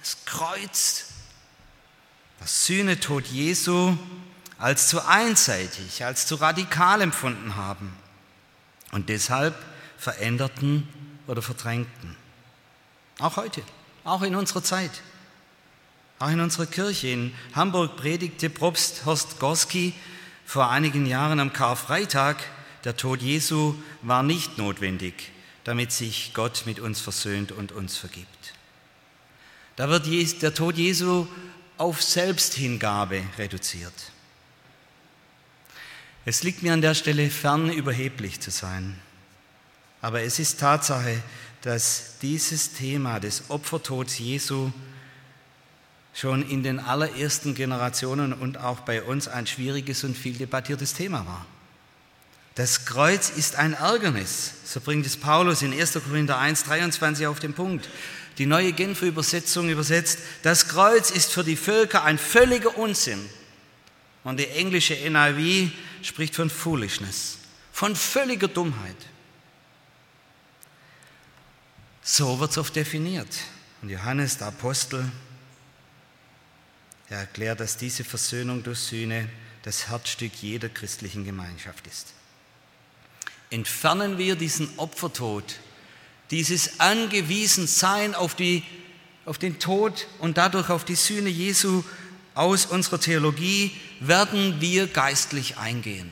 das 0.01 0.17
Kreuz, 0.25 1.05
das 2.41 2.65
Sühnetod 2.65 3.25
Jesu 3.27 3.97
als 4.59 4.89
zu 4.89 5.05
einseitig, 5.07 6.03
als 6.03 6.27
zu 6.27 6.35
radikal 6.35 7.01
empfunden 7.01 7.55
haben 7.55 7.93
und 8.91 9.09
deshalb 9.09 9.55
veränderten 9.97 10.87
oder 11.27 11.41
verdrängten. 11.41 12.15
Auch 13.19 13.37
heute, 13.37 13.61
auch 14.03 14.21
in 14.21 14.35
unserer 14.35 14.63
Zeit, 14.63 14.91
auch 16.19 16.29
in 16.29 16.41
unserer 16.41 16.65
Kirche. 16.65 17.07
In 17.07 17.33
Hamburg 17.55 17.95
predigte 17.95 18.49
Propst 18.49 19.05
Horst 19.05 19.39
Gorski 19.39 19.93
vor 20.45 20.69
einigen 20.69 21.05
Jahren 21.05 21.39
am 21.39 21.53
Karfreitag 21.53 22.37
der 22.83 22.95
Tod 22.95 23.21
Jesu 23.21 23.75
war 24.01 24.23
nicht 24.23 24.57
notwendig, 24.57 25.31
damit 25.63 25.91
sich 25.91 26.33
Gott 26.33 26.63
mit 26.65 26.79
uns 26.79 27.01
versöhnt 27.01 27.51
und 27.51 27.71
uns 27.71 27.97
vergibt. 27.97 28.53
Da 29.75 29.89
wird 29.89 30.07
der 30.41 30.53
Tod 30.53 30.75
Jesu 30.75 31.27
auf 31.77 32.01
Selbsthingabe 32.01 33.23
reduziert. 33.37 33.93
Es 36.25 36.43
liegt 36.43 36.63
mir 36.63 36.73
an 36.73 36.81
der 36.81 36.95
Stelle 36.95 37.29
fern, 37.29 37.71
überheblich 37.71 38.39
zu 38.39 38.51
sein. 38.51 38.99
Aber 40.01 40.21
es 40.21 40.39
ist 40.39 40.59
Tatsache, 40.59 41.21
dass 41.61 42.15
dieses 42.21 42.73
Thema 42.73 43.19
des 43.19 43.49
Opfertods 43.49 44.17
Jesu 44.17 44.71
schon 46.13 46.47
in 46.47 46.63
den 46.63 46.79
allerersten 46.79 47.55
Generationen 47.55 48.33
und 48.33 48.57
auch 48.57 48.81
bei 48.81 49.03
uns 49.03 49.27
ein 49.27 49.47
schwieriges 49.47 50.03
und 50.03 50.17
viel 50.17 50.37
debattiertes 50.37 50.93
Thema 50.93 51.25
war. 51.25 51.45
Das 52.55 52.85
Kreuz 52.85 53.29
ist 53.29 53.55
ein 53.55 53.73
Ärgernis, 53.73 54.51
so 54.65 54.81
bringt 54.81 55.05
es 55.05 55.15
Paulus 55.15 55.61
in 55.61 55.71
1. 55.71 55.93
Korinther 55.93 56.37
1, 56.37 56.65
23 56.65 57.27
auf 57.27 57.39
den 57.39 57.53
Punkt. 57.53 57.89
Die 58.37 58.45
neue 58.45 58.73
Genfer 58.73 59.05
Übersetzung 59.05 59.69
übersetzt, 59.69 60.19
das 60.43 60.67
Kreuz 60.67 61.11
ist 61.11 61.31
für 61.31 61.43
die 61.43 61.55
Völker 61.55 62.03
ein 62.03 62.17
völliger 62.17 62.77
Unsinn. 62.77 63.19
Und 64.23 64.39
die 64.39 64.47
englische 64.47 64.95
NIV 64.95 65.71
spricht 66.01 66.35
von 66.35 66.49
Foolishness, 66.49 67.37
von 67.71 67.95
völliger 67.95 68.47
Dummheit. 68.47 68.97
So 72.01 72.39
wird 72.39 72.51
es 72.51 72.57
oft 72.57 72.75
definiert. 72.75 73.29
Und 73.81 73.89
Johannes, 73.89 74.37
der 74.37 74.47
Apostel, 74.47 75.09
er 77.09 77.19
erklärt, 77.19 77.59
dass 77.59 77.77
diese 77.77 78.03
Versöhnung 78.03 78.61
durch 78.63 78.79
Sühne 78.79 79.29
das 79.63 79.87
Herzstück 79.89 80.33
jeder 80.41 80.69
christlichen 80.69 81.23
Gemeinschaft 81.23 81.87
ist 81.87 82.13
entfernen 83.49 84.17
wir 84.17 84.35
diesen 84.35 84.69
Opfertod, 84.77 85.55
dieses 86.31 86.79
Angewiesensein 86.79 88.13
auf, 88.13 88.35
die, 88.35 88.63
auf 89.25 89.37
den 89.37 89.59
Tod 89.59 90.07
und 90.19 90.37
dadurch 90.37 90.69
auf 90.69 90.85
die 90.85 90.95
Sühne 90.95 91.29
Jesu 91.29 91.83
aus 92.35 92.65
unserer 92.65 92.99
Theologie, 92.99 93.71
werden 93.99 94.61
wir 94.61 94.87
geistlich 94.87 95.57
eingehen. 95.57 96.11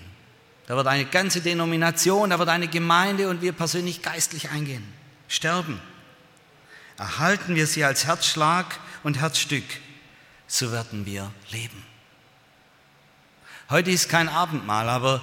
Da 0.67 0.75
wird 0.75 0.87
eine 0.87 1.05
ganze 1.05 1.41
Denomination, 1.41 2.29
da 2.29 2.39
wird 2.39 2.49
eine 2.49 2.67
Gemeinde 2.67 3.29
und 3.29 3.41
wir 3.41 3.53
persönlich 3.53 4.01
geistlich 4.01 4.49
eingehen, 4.49 4.83
sterben. 5.27 5.79
Erhalten 6.97 7.55
wir 7.55 7.67
sie 7.67 7.83
als 7.83 8.05
Herzschlag 8.05 8.79
und 9.03 9.19
Herzstück, 9.19 9.63
so 10.47 10.71
werden 10.71 11.05
wir 11.05 11.31
leben. 11.51 11.83
Heute 13.69 13.91
ist 13.91 14.09
kein 14.09 14.29
Abendmahl, 14.29 14.89
aber 14.89 15.21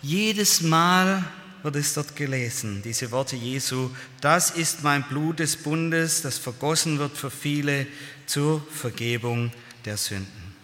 jedes 0.00 0.60
Mal, 0.60 1.24
wird 1.62 1.76
es 1.76 1.94
dort 1.94 2.14
gelesen, 2.14 2.80
diese 2.82 3.10
Worte 3.10 3.34
Jesu, 3.34 3.90
das 4.20 4.50
ist 4.50 4.84
mein 4.84 5.02
Blut 5.02 5.40
des 5.40 5.56
Bundes, 5.56 6.22
das 6.22 6.38
vergossen 6.38 7.00
wird 7.00 7.16
für 7.16 7.30
viele 7.30 7.88
zur 8.26 8.64
Vergebung 8.70 9.50
der 9.86 9.96
Sünden. 9.96 10.54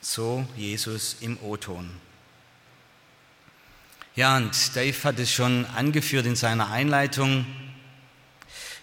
So 0.00 0.46
Jesus 0.56 1.16
im 1.20 1.38
O-Ton. 1.42 1.88
Ja, 4.16 4.36
und 4.36 4.76
Dave 4.76 5.02
hat 5.02 5.18
es 5.18 5.32
schon 5.32 5.64
angeführt 5.74 6.26
in 6.26 6.36
seiner 6.36 6.70
Einleitung. 6.70 7.46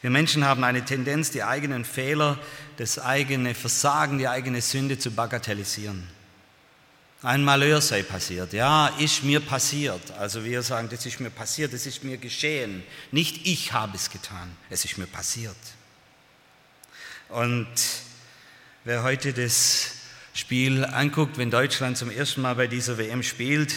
Wir 0.01 0.09
Menschen 0.09 0.43
haben 0.43 0.63
eine 0.63 0.83
Tendenz, 0.83 1.29
die 1.29 1.43
eigenen 1.43 1.85
Fehler, 1.85 2.39
das 2.77 2.97
eigene 2.97 3.53
Versagen, 3.53 4.17
die 4.17 4.27
eigene 4.27 4.61
Sünde 4.61 4.97
zu 4.97 5.11
bagatellisieren. 5.11 6.07
ein 7.23 7.43
Malheur 7.43 7.81
sei 7.81 8.01
passiert. 8.01 8.51
Ja, 8.51 8.87
ist 8.97 9.23
mir 9.23 9.39
passiert. 9.41 10.11
Also 10.17 10.43
wir 10.43 10.63
sagen, 10.63 10.89
das 10.89 11.05
ist 11.05 11.19
mir 11.19 11.29
passiert, 11.29 11.71
das 11.71 11.85
ist 11.85 12.03
mir 12.03 12.17
geschehen. 12.17 12.83
Nicht 13.11 13.45
ich 13.45 13.73
habe 13.73 13.95
es 13.95 14.09
getan, 14.09 14.51
es 14.71 14.85
ist 14.85 14.97
mir 14.97 15.05
passiert. 15.05 15.55
Und 17.29 17.67
wer 18.83 19.03
heute 19.03 19.33
das 19.33 19.91
Spiel 20.33 20.85
anguckt, 20.85 21.37
wenn 21.37 21.51
Deutschland 21.51 21.97
zum 21.97 22.09
ersten 22.09 22.41
Mal 22.41 22.55
bei 22.55 22.67
dieser 22.67 22.97
WM 22.97 23.23
spielt, 23.23 23.73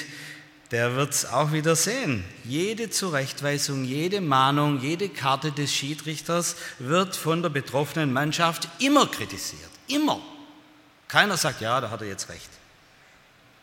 der 0.71 0.97
wird 0.97 1.13
es 1.13 1.27
auch 1.27 1.53
wieder 1.53 1.77
sehen. 1.77 2.25
Jede 2.45 2.91
Zurechtweisung, 2.91 3.85
jede 3.85 4.21
Mahnung, 4.21 4.81
jede 4.81 5.09
Karte 5.09 5.53
des 5.53 5.73
Schiedsrichters 5.73 6.57
wird 6.79 7.17
von 7.17 7.43
der 7.43 7.51
betroffenen 7.51 8.13
Mannschaft 8.13 8.69
immer 8.79 9.07
kritisiert. 9.07 9.71
Immer. 9.87 10.21
Keiner 11.09 11.37
sagt, 11.37 11.61
ja, 11.61 11.81
da 11.81 11.91
hat 11.91 12.01
er 12.01 12.09
jetzt 12.09 12.29
recht. 12.29 12.49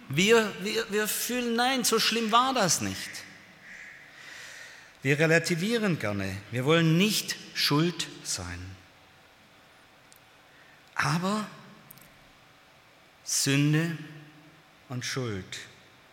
Wir, 0.10 0.52
wir, 0.62 0.86
wir 0.90 1.08
fühlen, 1.08 1.56
nein, 1.56 1.84
so 1.84 2.00
schlimm 2.00 2.32
war 2.32 2.54
das 2.54 2.82
nicht. 2.82 3.10
Wir 5.02 5.18
relativieren 5.18 5.98
gerne. 5.98 6.38
Wir 6.52 6.66
wollen 6.66 6.98
nicht 6.98 7.36
schuld 7.56 8.08
sein. 8.24 8.71
Aber 11.04 11.48
Sünde 13.24 13.98
und 14.90 15.04
Schuld 15.04 15.58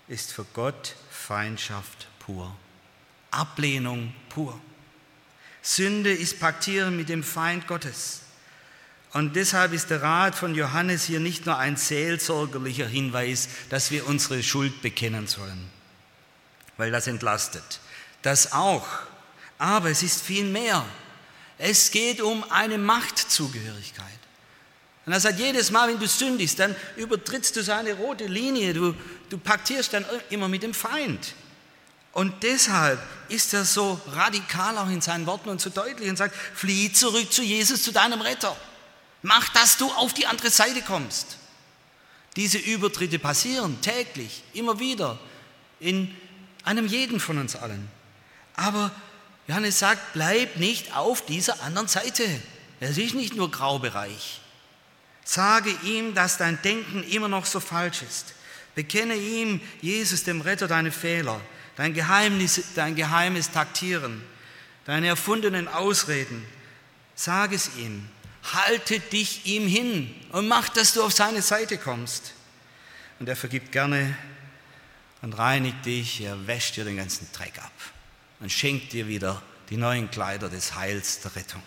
ist 0.09 0.33
für 0.33 0.45
Gott 0.55 0.97
Feindschaft 1.11 2.09
pur. 2.19 2.57
Ablehnung 3.31 4.15
pur. 4.31 4.59
Sünde 5.61 6.11
ist 6.11 6.41
Paktieren 6.41 6.97
mit 6.97 7.11
dem 7.11 7.23
Feind 7.23 7.67
Gottes. 7.67 8.23
Und 9.13 9.37
deshalb 9.37 9.73
ist 9.73 9.91
der 9.91 10.03
Rat 10.03 10.35
von 10.35 10.55
Johannes 10.55 11.05
hier 11.05 11.21
nicht 11.21 11.45
nur 11.45 11.59
ein 11.59 11.77
seelsorgerlicher 11.77 12.87
Hinweis, 12.87 13.49
dass 13.69 13.91
wir 13.91 14.07
unsere 14.07 14.43
Schuld 14.43 14.81
bekennen 14.81 15.27
sollen, 15.27 15.71
weil 16.77 16.91
das 16.91 17.07
entlastet. 17.07 17.81
Das 18.23 18.53
auch. 18.53 18.87
Aber 19.59 19.91
es 19.91 20.03
ist 20.03 20.23
viel 20.23 20.45
mehr. 20.45 20.85
Es 21.59 21.91
geht 21.91 22.21
um 22.21 22.45
eine 22.51 22.79
Machtzugehörigkeit. 22.79 24.19
Und 25.09 25.15
er 25.15 25.21
sagt, 25.21 25.39
jedes 25.39 25.71
Mal, 25.71 25.89
wenn 25.89 25.99
du 25.99 26.07
sündigst, 26.07 26.59
dann 26.59 26.77
übertrittst 26.97 27.57
du 27.57 27.63
seine 27.63 27.95
rote 27.95 28.27
Linie, 28.27 28.75
du, 28.75 28.95
du 29.31 29.39
paktierst 29.39 29.95
dann 29.95 30.05
immer 30.29 30.49
mit 30.49 30.63
dem 30.63 30.75
Feind. 30.75 31.33
Und 32.13 32.43
deshalb 32.43 33.01
ist 33.31 33.55
er 33.55 33.65
so 33.65 33.99
radikal 34.09 34.77
auch 34.77 34.91
in 34.91 35.01
seinen 35.01 35.25
Worten 35.25 35.49
und 35.49 35.63
so 35.63 35.71
deutlich 35.71 36.11
und 36.11 36.19
sagt, 36.19 36.35
flieh 36.55 36.93
zurück 36.93 37.33
zu 37.33 37.43
Jesus, 37.43 37.85
zu 37.85 37.91
deinem 37.91 38.21
Retter. 38.21 38.55
Mach, 39.23 39.49
dass 39.55 39.79
du 39.79 39.91
auf 39.93 40.13
die 40.13 40.27
andere 40.27 40.51
Seite 40.51 40.83
kommst. 40.83 41.39
Diese 42.37 42.59
Übertritte 42.59 43.19
passieren 43.19 43.81
täglich, 43.81 44.43
immer 44.53 44.79
wieder, 44.79 45.19
in 45.81 46.15
einem 46.65 46.87
jeden 46.87 47.19
von 47.19 47.39
uns 47.39 47.57
allen. 47.57 47.89
Aber 48.57 48.91
Johannes 49.47 49.79
sagt, 49.79 50.13
bleib 50.13 50.57
nicht 50.59 50.95
auf 50.95 51.25
dieser 51.25 51.63
anderen 51.63 51.89
Seite. 51.89 52.29
Es 52.79 52.99
ist 52.99 53.15
nicht 53.15 53.35
nur 53.35 53.51
Graubereich. 53.51 54.43
Sage 55.31 55.71
ihm, 55.83 56.15
dass 56.15 56.39
dein 56.39 56.61
Denken 56.63 57.03
immer 57.03 57.29
noch 57.29 57.45
so 57.45 57.61
falsch 57.61 58.01
ist. 58.03 58.35
Bekenne 58.75 59.15
ihm, 59.15 59.61
Jesus, 59.83 60.25
dem 60.25 60.41
Retter, 60.41 60.69
deine 60.69 60.93
Fehler, 60.93 61.41
dein, 61.77 61.93
Geheimnis, 61.93 62.63
dein 62.75 62.95
geheimes 62.95 63.51
Taktieren, 63.51 64.23
deine 64.87 65.09
erfundenen 65.09 65.69
Ausreden. 65.69 66.47
Sag 67.15 67.53
es 67.53 67.71
ihm 67.77 68.09
halte 68.53 69.01
dich 69.01 69.47
ihm 69.47 69.67
hin 69.67 70.15
und 70.33 70.49
mach, 70.49 70.69
dass 70.69 70.95
du 70.95 71.03
auf 71.03 71.13
seine 71.13 71.43
Seite 71.43 71.79
kommst. 71.79 72.33
Und 73.19 73.29
er 73.29 73.37
vergibt 73.37 73.73
gerne 73.73 74.17
und 75.23 75.33
reinigt 75.35 75.85
dich, 75.85 76.21
er 76.21 76.47
wäscht 76.47 76.77
dir 76.77 76.85
den 76.85 76.97
ganzen 76.97 77.29
Dreck 77.33 77.59
ab 77.59 77.73
und 78.41 78.51
schenkt 78.51 78.93
dir 78.93 79.09
wieder 79.09 79.43
die 79.71 79.77
neuen 79.77 80.11
Kleider 80.11 80.49
des 80.49 80.75
Heils, 80.77 81.21
der 81.21 81.35
Rettung. 81.37 81.63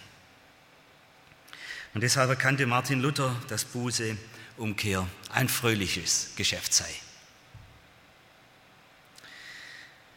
Und 1.93 2.01
deshalb 2.01 2.29
erkannte 2.29 2.65
Martin 2.65 3.01
Luther, 3.01 3.35
dass 3.47 3.65
Buße, 3.65 4.17
Umkehr 4.57 5.07
ein 5.29 5.49
fröhliches 5.49 6.31
Geschäft 6.35 6.73
sei. 6.73 6.89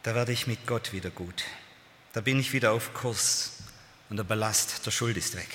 Da 0.02 0.14
werde 0.14 0.32
ich 0.32 0.46
mit 0.46 0.66
Gott 0.66 0.92
wieder 0.92 1.10
gut. 1.10 1.44
Da 2.12 2.20
bin 2.20 2.38
ich 2.38 2.52
wieder 2.52 2.72
auf 2.72 2.92
Kurs 2.94 3.54
und 4.10 4.18
der 4.18 4.24
Ballast 4.24 4.84
der 4.84 4.90
Schuld 4.90 5.16
ist 5.16 5.34
weg. 5.34 5.48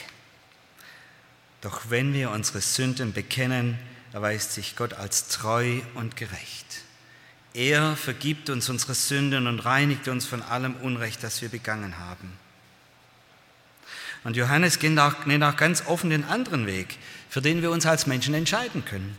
Doch 1.61 1.89
wenn 1.89 2.13
wir 2.13 2.31
unsere 2.31 2.61
Sünden 2.61 3.13
bekennen, 3.13 3.77
erweist 4.11 4.53
sich 4.53 4.75
Gott 4.75 4.93
als 4.93 5.27
treu 5.27 5.81
und 5.93 6.15
gerecht. 6.15 6.65
Er 7.53 7.95
vergibt 7.95 8.49
uns 8.49 8.69
unsere 8.69 8.95
Sünden 8.95 9.47
und 9.47 9.59
reinigt 9.59 10.07
uns 10.07 10.25
von 10.25 10.41
allem 10.41 10.75
Unrecht, 10.77 11.23
das 11.23 11.41
wir 11.41 11.49
begangen 11.49 11.97
haben. 11.97 12.33
Und 14.23 14.35
Johannes 14.35 14.81
nennt 14.81 14.99
auch, 14.99 15.25
nennt 15.25 15.43
auch 15.43 15.55
ganz 15.55 15.83
offen 15.87 16.09
den 16.09 16.25
anderen 16.25 16.65
Weg, 16.67 16.97
für 17.29 17.41
den 17.41 17.61
wir 17.61 17.71
uns 17.71 17.85
als 17.85 18.05
Menschen 18.07 18.33
entscheiden 18.33 18.83
können. 18.85 19.17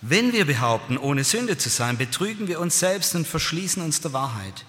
Wenn 0.00 0.32
wir 0.32 0.44
behaupten, 0.44 0.98
ohne 0.98 1.24
Sünde 1.24 1.56
zu 1.56 1.68
sein, 1.68 1.96
betrügen 1.96 2.48
wir 2.48 2.60
uns 2.60 2.78
selbst 2.78 3.14
und 3.14 3.26
verschließen 3.26 3.82
uns 3.82 4.00
der 4.00 4.12
Wahrheit. 4.12 4.64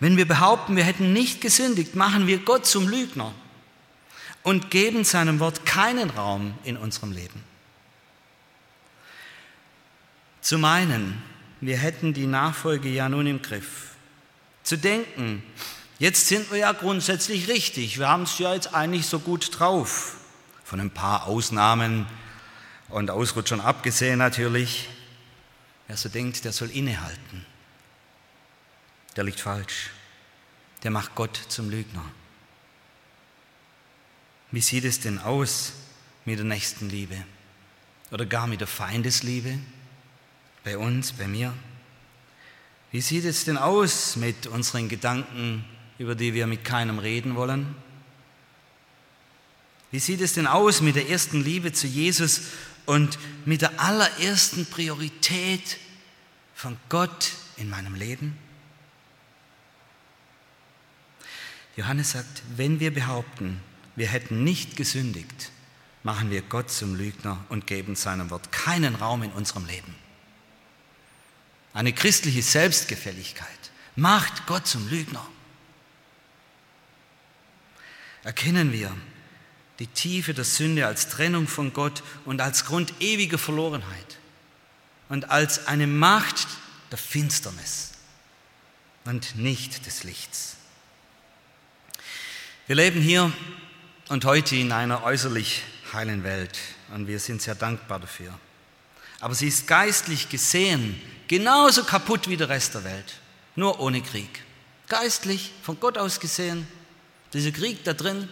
Wenn 0.00 0.16
wir 0.16 0.26
behaupten, 0.26 0.76
wir 0.76 0.84
hätten 0.84 1.12
nicht 1.12 1.40
gesündigt, 1.40 1.94
machen 1.94 2.26
wir 2.26 2.38
Gott 2.38 2.66
zum 2.66 2.88
Lügner 2.88 3.34
und 4.42 4.70
geben 4.70 5.04
seinem 5.04 5.40
Wort 5.40 5.66
keinen 5.66 6.10
Raum 6.10 6.54
in 6.64 6.76
unserem 6.76 7.12
Leben. 7.12 7.42
Zu 10.40 10.56
meinen, 10.58 11.20
wir 11.60 11.76
hätten 11.76 12.14
die 12.14 12.26
Nachfolge 12.26 12.88
ja 12.88 13.08
nun 13.08 13.26
im 13.26 13.42
Griff. 13.42 13.90
Zu 14.62 14.78
denken, 14.78 15.42
jetzt 15.98 16.28
sind 16.28 16.50
wir 16.50 16.58
ja 16.58 16.72
grundsätzlich 16.72 17.48
richtig, 17.48 17.98
wir 17.98 18.08
haben 18.08 18.22
es 18.24 18.38
ja 18.38 18.54
jetzt 18.54 18.74
eigentlich 18.74 19.06
so 19.06 19.18
gut 19.18 19.58
drauf. 19.58 20.16
Von 20.64 20.80
ein 20.80 20.90
paar 20.90 21.26
Ausnahmen 21.26 22.06
und 22.88 23.10
Ausrutschern 23.10 23.60
abgesehen 23.60 24.18
natürlich. 24.18 24.88
Wer 25.86 25.96
so 25.96 26.08
denkt, 26.08 26.44
der 26.44 26.52
soll 26.52 26.70
innehalten. 26.70 27.46
Der 29.16 29.24
liegt 29.24 29.40
falsch. 29.40 29.90
Der 30.82 30.90
macht 30.90 31.14
Gott 31.14 31.40
zum 31.48 31.70
Lügner. 31.70 32.04
Wie 34.50 34.60
sieht 34.60 34.84
es 34.84 35.00
denn 35.00 35.18
aus 35.18 35.72
mit 36.24 36.38
der 36.38 36.44
Nächstenliebe 36.44 37.16
oder 38.10 38.26
gar 38.26 38.46
mit 38.46 38.60
der 38.60 38.68
Feindesliebe? 38.68 39.58
Bei 40.64 40.78
uns, 40.78 41.12
bei 41.12 41.26
mir? 41.26 41.54
Wie 42.90 43.00
sieht 43.00 43.24
es 43.24 43.44
denn 43.44 43.58
aus 43.58 44.16
mit 44.16 44.46
unseren 44.46 44.88
Gedanken, 44.88 45.64
über 45.98 46.14
die 46.14 46.34
wir 46.34 46.46
mit 46.46 46.64
keinem 46.64 46.98
reden 46.98 47.34
wollen? 47.34 47.74
Wie 49.90 49.98
sieht 49.98 50.20
es 50.20 50.34
denn 50.34 50.46
aus 50.46 50.80
mit 50.80 50.96
der 50.96 51.08
ersten 51.08 51.42
Liebe 51.42 51.72
zu 51.72 51.86
Jesus 51.86 52.42
und 52.86 53.18
mit 53.44 53.62
der 53.62 53.80
allerersten 53.80 54.66
Priorität 54.66 55.78
von 56.54 56.76
Gott 56.88 57.32
in 57.56 57.70
meinem 57.70 57.94
Leben? 57.94 58.36
Johannes 61.76 62.10
sagt, 62.10 62.42
wenn 62.56 62.80
wir 62.80 62.92
behaupten, 62.92 63.60
wir 63.96 64.08
hätten 64.08 64.44
nicht 64.44 64.76
gesündigt, 64.76 65.52
machen 66.02 66.30
wir 66.30 66.42
Gott 66.42 66.70
zum 66.70 66.96
Lügner 66.96 67.44
und 67.48 67.66
geben 67.66 67.94
seinem 67.94 68.30
Wort 68.30 68.52
keinen 68.52 68.94
Raum 68.96 69.22
in 69.22 69.30
unserem 69.32 69.64
Leben. 69.66 69.94
Eine 71.72 71.92
christliche 71.92 72.42
Selbstgefälligkeit 72.42 73.46
macht 73.94 74.46
Gott 74.46 74.66
zum 74.66 74.88
Lügner. 74.88 75.26
Erkennen 78.28 78.72
wir 78.72 78.94
die 79.78 79.86
Tiefe 79.86 80.34
der 80.34 80.44
Sünde 80.44 80.86
als 80.86 81.08
Trennung 81.08 81.48
von 81.48 81.72
Gott 81.72 82.02
und 82.26 82.42
als 82.42 82.66
Grund 82.66 82.92
ewiger 83.00 83.38
Verlorenheit 83.38 84.18
und 85.08 85.30
als 85.30 85.66
eine 85.66 85.86
Macht 85.86 86.46
der 86.90 86.98
Finsternis 86.98 87.92
und 89.06 89.36
nicht 89.36 89.86
des 89.86 90.04
Lichts. 90.04 90.56
Wir 92.66 92.76
leben 92.76 93.00
hier 93.00 93.32
und 94.10 94.26
heute 94.26 94.56
in 94.56 94.72
einer 94.72 95.04
äußerlich 95.04 95.62
heilen 95.94 96.22
Welt. 96.22 96.58
Und 96.92 97.06
wir 97.06 97.20
sind 97.20 97.40
sehr 97.40 97.54
dankbar 97.54 97.98
dafür. 97.98 98.38
Aber 99.20 99.34
sie 99.34 99.48
ist 99.48 99.66
geistlich 99.66 100.28
gesehen 100.28 101.00
genauso 101.28 101.82
kaputt 101.82 102.28
wie 102.28 102.36
der 102.36 102.50
Rest 102.50 102.74
der 102.74 102.84
Welt, 102.84 103.20
nur 103.56 103.80
ohne 103.80 104.02
Krieg. 104.02 104.44
Geistlich, 104.86 105.50
von 105.62 105.80
Gott 105.80 105.96
aus 105.96 106.20
gesehen, 106.20 106.68
dieser 107.32 107.52
Krieg 107.52 107.84
da 107.84 107.92
drin, 107.92 108.28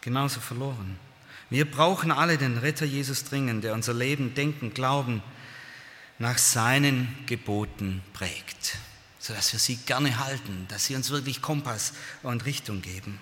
genauso 0.00 0.40
verloren. 0.40 0.98
Wir 1.50 1.70
brauchen 1.70 2.12
alle 2.12 2.38
den 2.38 2.58
Retter 2.58 2.84
Jesus 2.84 3.24
dringend, 3.24 3.64
der 3.64 3.74
unser 3.74 3.94
Leben, 3.94 4.34
Denken, 4.34 4.74
Glauben 4.74 5.22
nach 6.18 6.38
seinen 6.38 7.16
Geboten 7.26 8.02
prägt, 8.12 8.76
sodass 9.18 9.52
wir 9.52 9.60
sie 9.60 9.76
gerne 9.76 10.18
halten, 10.18 10.66
dass 10.68 10.86
sie 10.86 10.94
uns 10.94 11.10
wirklich 11.10 11.40
Kompass 11.40 11.94
und 12.22 12.44
Richtung 12.44 12.82
geben. 12.82 13.20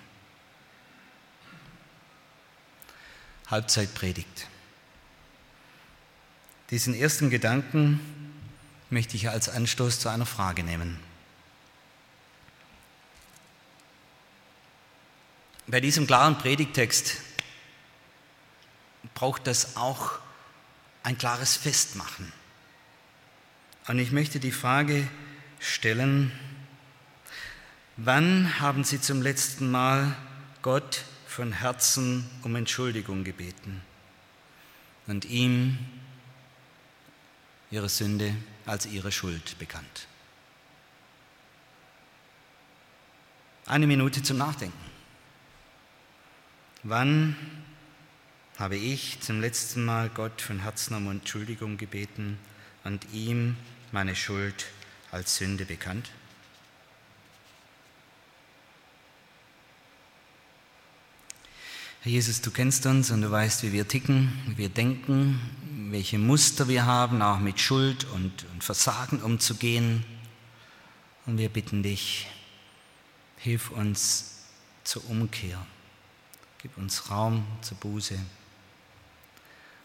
Halbzeitpredigt. 3.49 4.47
Diesen 6.69 6.93
ersten 6.93 7.29
Gedanken 7.29 8.01
möchte 8.89 9.15
ich 9.15 9.29
als 9.29 9.47
Anstoß 9.47 10.01
zu 10.01 10.09
einer 10.09 10.25
Frage 10.25 10.63
nehmen. 10.63 10.99
Bei 15.69 15.81
diesem 15.81 16.07
klaren 16.07 16.37
Predigtext 16.37 17.17
braucht 19.13 19.47
das 19.47 19.75
auch 19.75 20.17
ein 21.03 21.17
klares 21.17 21.57
Festmachen. 21.57 22.31
Und 23.87 23.99
ich 23.99 24.13
möchte 24.13 24.39
die 24.39 24.53
Frage 24.53 25.05
stellen, 25.59 26.31
wann 27.97 28.61
haben 28.61 28.85
Sie 28.85 29.01
zum 29.01 29.21
letzten 29.21 29.69
Mal 29.69 30.15
Gott 30.61 31.03
von 31.27 31.51
Herzen 31.51 32.29
um 32.43 32.55
Entschuldigung 32.55 33.25
gebeten 33.25 33.81
und 35.05 35.25
ihm 35.25 35.77
Ihre 37.71 37.89
Sünde 37.89 38.33
als 38.65 38.85
Ihre 38.85 39.11
Schuld 39.11 39.59
bekannt? 39.59 40.07
Eine 43.65 43.85
Minute 43.85 44.23
zum 44.23 44.37
Nachdenken. 44.37 44.86
Wann 46.89 47.35
habe 48.57 48.77
ich 48.77 49.19
zum 49.19 49.41
letzten 49.41 49.83
Mal 49.83 50.07
Gott 50.07 50.41
von 50.41 50.59
Herzen 50.59 50.95
um 50.95 51.11
Entschuldigung 51.11 51.75
gebeten 51.75 52.39
und 52.85 53.05
ihm 53.11 53.57
meine 53.91 54.15
Schuld 54.15 54.67
als 55.11 55.35
Sünde 55.35 55.65
bekannt? 55.65 56.11
Herr 62.03 62.11
Jesus, 62.13 62.39
du 62.39 62.51
kennst 62.51 62.85
uns 62.85 63.11
und 63.11 63.21
du 63.21 63.29
weißt, 63.29 63.63
wie 63.63 63.73
wir 63.73 63.85
ticken, 63.89 64.31
wie 64.45 64.57
wir 64.57 64.69
denken, 64.69 65.41
welche 65.91 66.17
Muster 66.17 66.69
wir 66.69 66.85
haben, 66.85 67.21
auch 67.21 67.39
mit 67.39 67.59
Schuld 67.59 68.05
und, 68.13 68.45
und 68.53 68.63
Versagen 68.63 69.21
umzugehen. 69.21 70.05
Und 71.25 71.37
wir 71.37 71.49
bitten 71.49 71.83
dich, 71.83 72.27
hilf 73.35 73.71
uns 73.71 74.45
zur 74.85 75.09
Umkehr. 75.09 75.67
Gib 76.59 76.77
uns 76.77 77.09
Raum 77.09 77.45
zur 77.61 77.77
Buße 77.77 78.17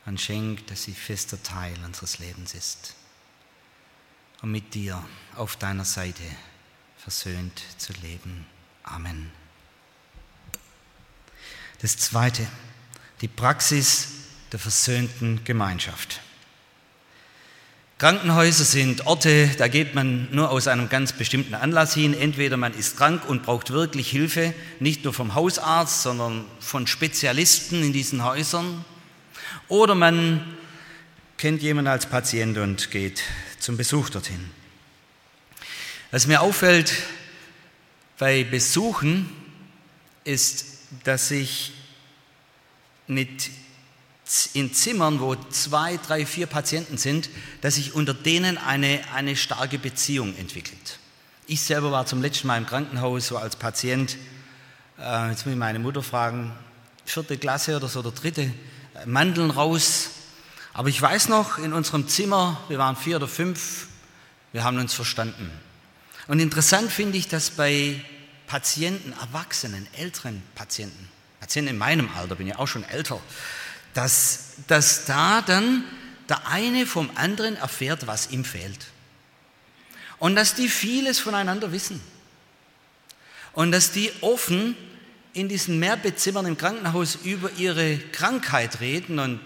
und 0.07 0.21
schenk, 0.21 0.67
dass 0.69 0.85
sie 0.85 0.95
fester 0.95 1.43
Teil 1.43 1.77
unseres 1.85 2.19
Lebens 2.19 2.55
ist. 2.55 2.95
Und 4.41 4.51
mit 4.51 4.75
dir 4.75 5.05
auf 5.37 5.57
deiner 5.57 5.85
Seite 5.85 6.25
versöhnt 6.97 7.63
zu 7.79 7.93
leben. 7.95 8.47
Amen. 8.83 9.31
Das 11.81 11.97
zweite, 11.97 12.47
die 13.21 13.29
Praxis 13.29 14.09
der 14.51 14.59
versöhnten 14.59 15.45
Gemeinschaft. 15.45 16.21
Krankenhäuser 18.03 18.65
sind 18.65 19.07
Orte, 19.07 19.49
da 19.59 19.69
geht 19.69 19.95
man 19.95 20.27
nur 20.33 20.51
aus 20.51 20.67
einem 20.67 20.89
ganz 20.89 21.13
bestimmten 21.13 21.55
Anlass 21.55 21.95
hin. 21.95 22.15
Entweder 22.15 22.57
man 22.57 22.75
ist 22.75 22.97
krank 22.97 23.29
und 23.29 23.45
braucht 23.45 23.71
wirklich 23.71 24.11
Hilfe, 24.11 24.55
nicht 24.81 25.05
nur 25.05 25.15
vom 25.15 25.37
Hausarzt, 25.37 26.03
sondern 26.03 26.45
von 26.59 26.89
Spezialisten 26.89 27.81
in 27.81 27.93
diesen 27.93 28.25
Häusern. 28.25 28.85
Oder 29.69 29.95
man 29.95 30.45
kennt 31.39 31.63
jemanden 31.63 31.93
als 31.93 32.07
Patient 32.07 32.59
und 32.59 32.91
geht 32.91 33.23
zum 33.61 33.77
Besuch 33.77 34.11
dorthin. 34.11 34.51
Was 36.11 36.27
mir 36.27 36.41
auffällt 36.41 36.93
bei 38.19 38.43
Besuchen 38.43 39.31
ist, 40.25 40.67
dass 41.05 41.31
ich 41.31 41.73
mit 43.07 43.49
in 44.55 44.73
Zimmern, 44.73 45.21
wo 45.21 45.35
zwei, 45.51 45.99
drei, 45.99 46.25
vier 46.25 46.47
Patienten 46.47 46.97
sind, 46.97 47.29
dass 47.61 47.75
sich 47.75 47.95
unter 47.95 48.15
denen 48.15 48.59
eine, 48.59 49.01
eine 49.15 49.37
starke 49.37 49.79
Beziehung 49.79 50.37
entwickelt. 50.37 50.99
Ich 51.47 51.61
selber 51.61 51.93
war 51.93 52.07
zum 52.07 52.23
letzten 52.23 52.47
Mal 52.47 52.59
im 52.59 52.67
Krankenhaus 52.67 53.27
so 53.27 53.37
als 53.37 53.57
Patient, 53.57 54.17
äh, 54.99 55.31
jetzt 55.31 55.45
muss 55.45 55.53
ich 55.53 55.59
meine 55.59 55.79
Mutter 55.79 56.03
fragen, 56.03 56.53
vierte 57.05 57.37
Klasse 57.37 57.77
oder 57.77 57.89
so, 57.89 58.01
oder 58.01 58.13
dritte, 58.13 58.43
äh, 58.43 59.07
Mandeln 59.07 59.51
raus. 59.51 60.11
Aber 60.73 60.89
ich 60.89 61.03
weiß 61.03 61.29
noch, 61.29 61.59
in 61.59 61.73
unserem 61.73 62.09
Zimmer, 62.09 62.59
wir 62.69 62.79
waren 62.79 62.97
vier 62.97 63.17
oder 63.17 63.29
fünf, 63.29 63.89
wir 64.53 64.65
haben 64.65 64.79
uns 64.79 64.95
verstanden. 64.95 65.51
Und 66.29 66.41
interessant 66.41 66.91
finde 66.91 67.19
ich, 67.19 67.29
dass 67.29 67.51
bei 67.51 68.03
Patienten, 68.47 69.13
Erwachsenen, 69.21 69.87
älteren 69.97 70.43
Patienten, 70.55 71.09
Patienten 71.41 71.71
in 71.71 71.79
meinem 71.79 72.09
Alter, 72.17 72.37
bin 72.37 72.47
ja 72.47 72.59
auch 72.59 72.69
schon 72.69 72.85
älter, 72.85 73.21
dass, 73.95 74.55
dass 74.67 75.05
da 75.05 75.43
dann 75.43 75.85
der 76.29 76.47
eine 76.49 76.87
vom 76.87 77.11
anderen 77.15 77.57
erfährt, 77.57 78.07
was 78.07 78.31
ihm 78.31 78.45
fehlt. 78.45 78.87
Und 80.19 80.37
dass 80.37 80.55
die 80.55 80.69
vieles 80.69 81.19
voneinander 81.19 81.73
wissen. 81.73 82.01
Und 83.53 83.73
dass 83.73 83.93
die 83.93 84.11
offen 84.21 84.77
in 85.35 85.49
diesen 85.49 85.79
Mehrbettzimmern 85.79 86.47
im 86.47 86.57
Krankenhaus 86.57 87.19
über 87.25 87.51
ihre 87.57 87.99
Krankheit 87.99 88.81
reden 88.81 89.19
und 89.19 89.41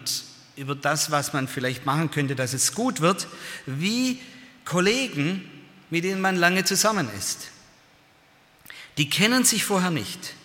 über 0.56 0.74
das, 0.74 1.10
was 1.10 1.32
man 1.32 1.48
vielleicht 1.48 1.86
machen 1.86 2.10
könnte, 2.10 2.34
dass 2.34 2.52
es 2.52 2.74
gut 2.74 3.00
wird, 3.00 3.26
wie 3.66 4.20
Kollegen, 4.64 5.48
mit 5.90 6.04
denen 6.04 6.20
man 6.20 6.36
lange 6.36 6.64
zusammen 6.64 7.08
ist. 7.18 7.48
Die 8.98 9.10
kennen 9.10 9.44
sich 9.44 9.64
vorher 9.64 9.90
nicht. 9.90 10.35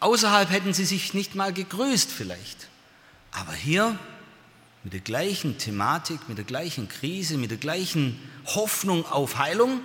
Außerhalb 0.00 0.50
hätten 0.50 0.72
sie 0.72 0.84
sich 0.84 1.14
nicht 1.14 1.34
mal 1.34 1.52
gegrüßt 1.52 2.10
vielleicht. 2.10 2.68
Aber 3.32 3.52
hier 3.52 3.98
mit 4.84 4.92
der 4.92 5.00
gleichen 5.00 5.58
Thematik, 5.58 6.28
mit 6.28 6.38
der 6.38 6.44
gleichen 6.44 6.88
Krise, 6.88 7.36
mit 7.36 7.50
der 7.50 7.58
gleichen 7.58 8.18
Hoffnung 8.46 9.04
auf 9.06 9.38
Heilung, 9.38 9.80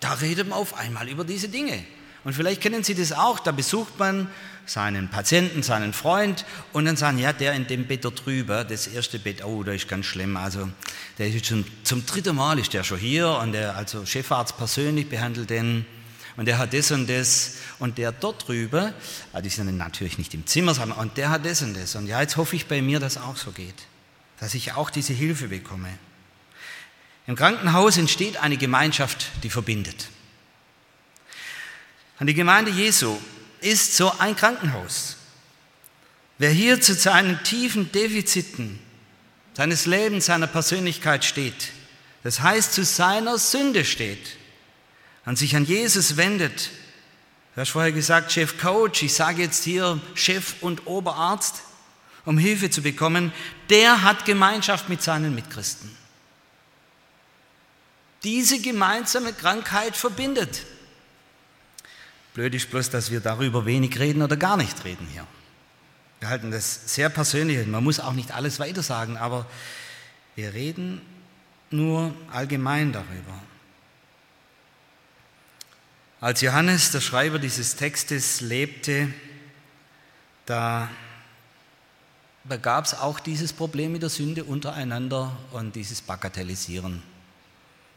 da 0.00 0.14
redet 0.14 0.48
man 0.48 0.58
auf 0.58 0.74
einmal 0.74 1.08
über 1.08 1.24
diese 1.24 1.48
Dinge. 1.48 1.84
Und 2.24 2.34
vielleicht 2.34 2.60
kennen 2.60 2.84
Sie 2.84 2.94
das 2.94 3.12
auch, 3.12 3.40
da 3.40 3.50
besucht 3.50 3.98
man 3.98 4.28
seinen 4.64 5.08
Patienten, 5.08 5.64
seinen 5.64 5.92
Freund 5.92 6.44
und 6.72 6.84
dann 6.84 6.96
sagen, 6.96 7.18
ja, 7.18 7.32
der 7.32 7.52
in 7.54 7.66
dem 7.66 7.86
Bett 7.86 8.04
da 8.04 8.10
drüber, 8.10 8.64
das 8.64 8.86
erste 8.86 9.18
Bett, 9.18 9.44
oh, 9.44 9.64
da 9.64 9.72
ist 9.72 9.88
ganz 9.88 10.06
schlimm, 10.06 10.36
also 10.36 10.68
der 11.18 11.28
ist 11.28 11.46
schon 11.46 11.64
zum 11.82 12.06
dritten 12.06 12.36
Mal 12.36 12.60
ist 12.60 12.72
der 12.72 12.84
schon 12.84 12.98
hier 12.98 13.28
und 13.42 13.52
der, 13.52 13.76
also 13.76 14.06
Chefarzt 14.06 14.56
persönlich 14.56 15.08
behandelt 15.08 15.50
den 15.50 15.84
und 16.36 16.46
der 16.46 16.58
hat 16.58 16.72
das 16.72 16.90
und 16.90 17.08
das 17.08 17.56
und 17.78 17.98
der 17.98 18.12
dort 18.12 18.48
drüber, 18.48 18.94
ah, 19.32 19.40
die 19.40 19.48
sind 19.48 19.76
natürlich 19.76 20.18
nicht 20.18 20.32
im 20.34 20.46
Zimmer, 20.46 20.74
sondern 20.74 20.98
und 20.98 21.16
der 21.16 21.30
hat 21.30 21.44
das 21.44 21.62
und 21.62 21.74
das. 21.74 21.94
Und 21.94 22.06
ja, 22.06 22.20
jetzt 22.20 22.36
hoffe 22.36 22.56
ich 22.56 22.66
bei 22.66 22.80
mir, 22.80 23.00
dass 23.00 23.18
auch 23.18 23.36
so 23.36 23.52
geht, 23.52 23.74
dass 24.40 24.54
ich 24.54 24.72
auch 24.72 24.90
diese 24.90 25.12
Hilfe 25.12 25.48
bekomme. 25.48 25.88
Im 27.26 27.36
Krankenhaus 27.36 27.98
entsteht 27.98 28.38
eine 28.38 28.56
Gemeinschaft, 28.56 29.26
die 29.42 29.50
verbindet. 29.50 30.08
Und 32.18 32.26
die 32.26 32.34
Gemeinde 32.34 32.70
Jesu 32.70 33.18
ist 33.60 33.96
so 33.96 34.12
ein 34.18 34.34
Krankenhaus. 34.36 35.16
Wer 36.38 36.50
hier 36.50 36.80
zu 36.80 36.94
seinen 36.94 37.42
tiefen 37.44 37.92
Defiziten 37.92 38.80
seines 39.54 39.86
Lebens, 39.86 40.26
seiner 40.26 40.46
Persönlichkeit 40.46 41.24
steht, 41.24 41.72
das 42.24 42.40
heißt 42.40 42.72
zu 42.72 42.84
seiner 42.84 43.38
Sünde 43.38 43.84
steht, 43.84 44.36
und 45.24 45.38
sich 45.38 45.54
an 45.56 45.64
Jesus 45.64 46.16
wendet, 46.16 46.70
du 47.54 47.60
hast 47.60 47.70
vorher 47.70 47.92
gesagt, 47.92 48.32
Chef 48.32 48.58
Coach, 48.58 49.02
ich 49.02 49.14
sage 49.14 49.42
jetzt 49.42 49.64
hier 49.64 50.00
Chef 50.14 50.56
und 50.60 50.86
Oberarzt, 50.86 51.62
um 52.24 52.38
Hilfe 52.38 52.70
zu 52.70 52.82
bekommen, 52.82 53.32
der 53.70 54.02
hat 54.02 54.24
Gemeinschaft 54.24 54.88
mit 54.88 55.02
seinen 55.02 55.34
Mitchristen. 55.34 55.90
Diese 58.22 58.60
gemeinsame 58.60 59.32
Krankheit 59.32 59.96
verbindet. 59.96 60.64
Blöd 62.34 62.54
ist 62.54 62.70
bloß, 62.70 62.90
dass 62.90 63.10
wir 63.10 63.20
darüber 63.20 63.66
wenig 63.66 63.98
reden 63.98 64.22
oder 64.22 64.36
gar 64.36 64.56
nicht 64.56 64.84
reden 64.84 65.06
hier. 65.12 65.26
Wir 66.20 66.28
halten 66.28 66.52
das 66.52 66.94
sehr 66.94 67.08
persönlich. 67.08 67.66
Man 67.66 67.82
muss 67.82 67.98
auch 67.98 68.12
nicht 68.12 68.30
alles 68.30 68.60
weiter 68.60 68.82
sagen, 68.82 69.16
aber 69.16 69.44
wir 70.36 70.54
reden 70.54 71.02
nur 71.70 72.14
allgemein 72.30 72.92
darüber. 72.92 73.42
Als 76.22 76.40
Johannes, 76.40 76.92
der 76.92 77.00
Schreiber 77.00 77.40
dieses 77.40 77.74
Textes, 77.74 78.40
lebte, 78.40 79.12
da, 80.46 80.88
da 82.44 82.56
gab 82.58 82.84
es 82.84 82.94
auch 82.94 83.18
dieses 83.18 83.52
Problem 83.52 83.90
mit 83.90 84.02
der 84.02 84.08
Sünde 84.08 84.44
untereinander 84.44 85.36
und 85.50 85.74
dieses 85.74 86.00
Bagatellisieren. 86.00 87.02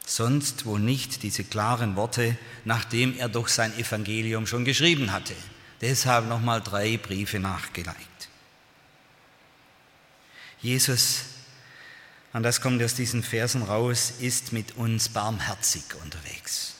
Sonst 0.04 0.66
wohl 0.66 0.80
nicht 0.80 1.22
diese 1.22 1.44
klaren 1.44 1.94
Worte, 1.94 2.36
nachdem 2.64 3.16
er 3.16 3.28
doch 3.28 3.46
sein 3.46 3.72
Evangelium 3.78 4.48
schon 4.48 4.64
geschrieben 4.64 5.12
hatte. 5.12 5.34
Deshalb 5.80 6.28
nochmal 6.28 6.60
drei 6.60 6.96
Briefe 6.96 7.38
nachgelegt. 7.38 8.28
Jesus, 10.60 11.26
und 12.32 12.42
das 12.42 12.60
kommt 12.60 12.82
aus 12.82 12.94
diesen 12.94 13.22
Versen 13.22 13.62
raus, 13.62 14.14
ist 14.18 14.52
mit 14.52 14.76
uns 14.76 15.10
barmherzig 15.10 15.84
unterwegs. 16.02 16.75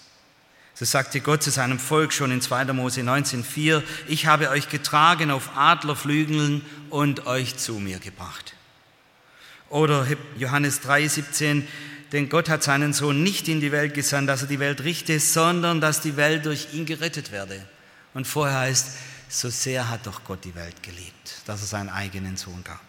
So 0.79 0.85
sagte 0.85 1.23
Gott 1.23 1.43
zu 1.43 1.51
seinem 1.51 1.79
Volk 1.79 2.13
schon 2.13 2.31
in 2.31 2.43
2. 2.43 2.67
Mose 2.75 3.01
19,4, 3.01 3.83
ich 4.09 4.27
habe 4.27 4.51
euch 4.51 4.69
getragen 4.69 5.31
auf 5.31 5.57
Adlerflügeln 5.57 6.61
und 6.91 7.27
euch 7.27 7.57
zu 7.57 7.79
mir 7.79 7.99
gebracht. 7.99 8.53
Oder 9.71 10.07
Johannes 10.37 10.83
3, 10.83 11.09
17, 11.09 11.67
denn 12.13 12.29
Gott 12.29 12.51
hat 12.51 12.63
seinen 12.63 12.93
Sohn 12.93 13.23
nicht 13.23 13.49
in 13.49 13.63
die 13.63 13.73
Welt 13.73 13.95
gesandt, 13.95 14.29
dass 14.29 14.43
er 14.43 14.49
die 14.49 14.59
Welt 14.59 14.85
richte, 14.85 15.19
sondern 15.19 15.81
dass 15.81 16.03
die 16.03 16.19
Welt 16.19 16.45
durch 16.45 16.75
ihn 16.75 16.85
gerettet 16.85 17.33
werde. 17.33 17.67
Und 18.13 18.27
vorher 18.27 18.59
heißt, 18.59 18.99
so 19.31 19.49
sehr 19.49 19.89
hat 19.89 20.07
doch 20.07 20.25
Gott 20.25 20.45
die 20.45 20.55
Welt 20.55 20.83
geliebt, 20.83 21.41
dass 21.47 21.63
er 21.63 21.69
seinen 21.69 21.89
eigenen 21.89 22.37
Sohn 22.37 22.63
gab. 22.65 22.83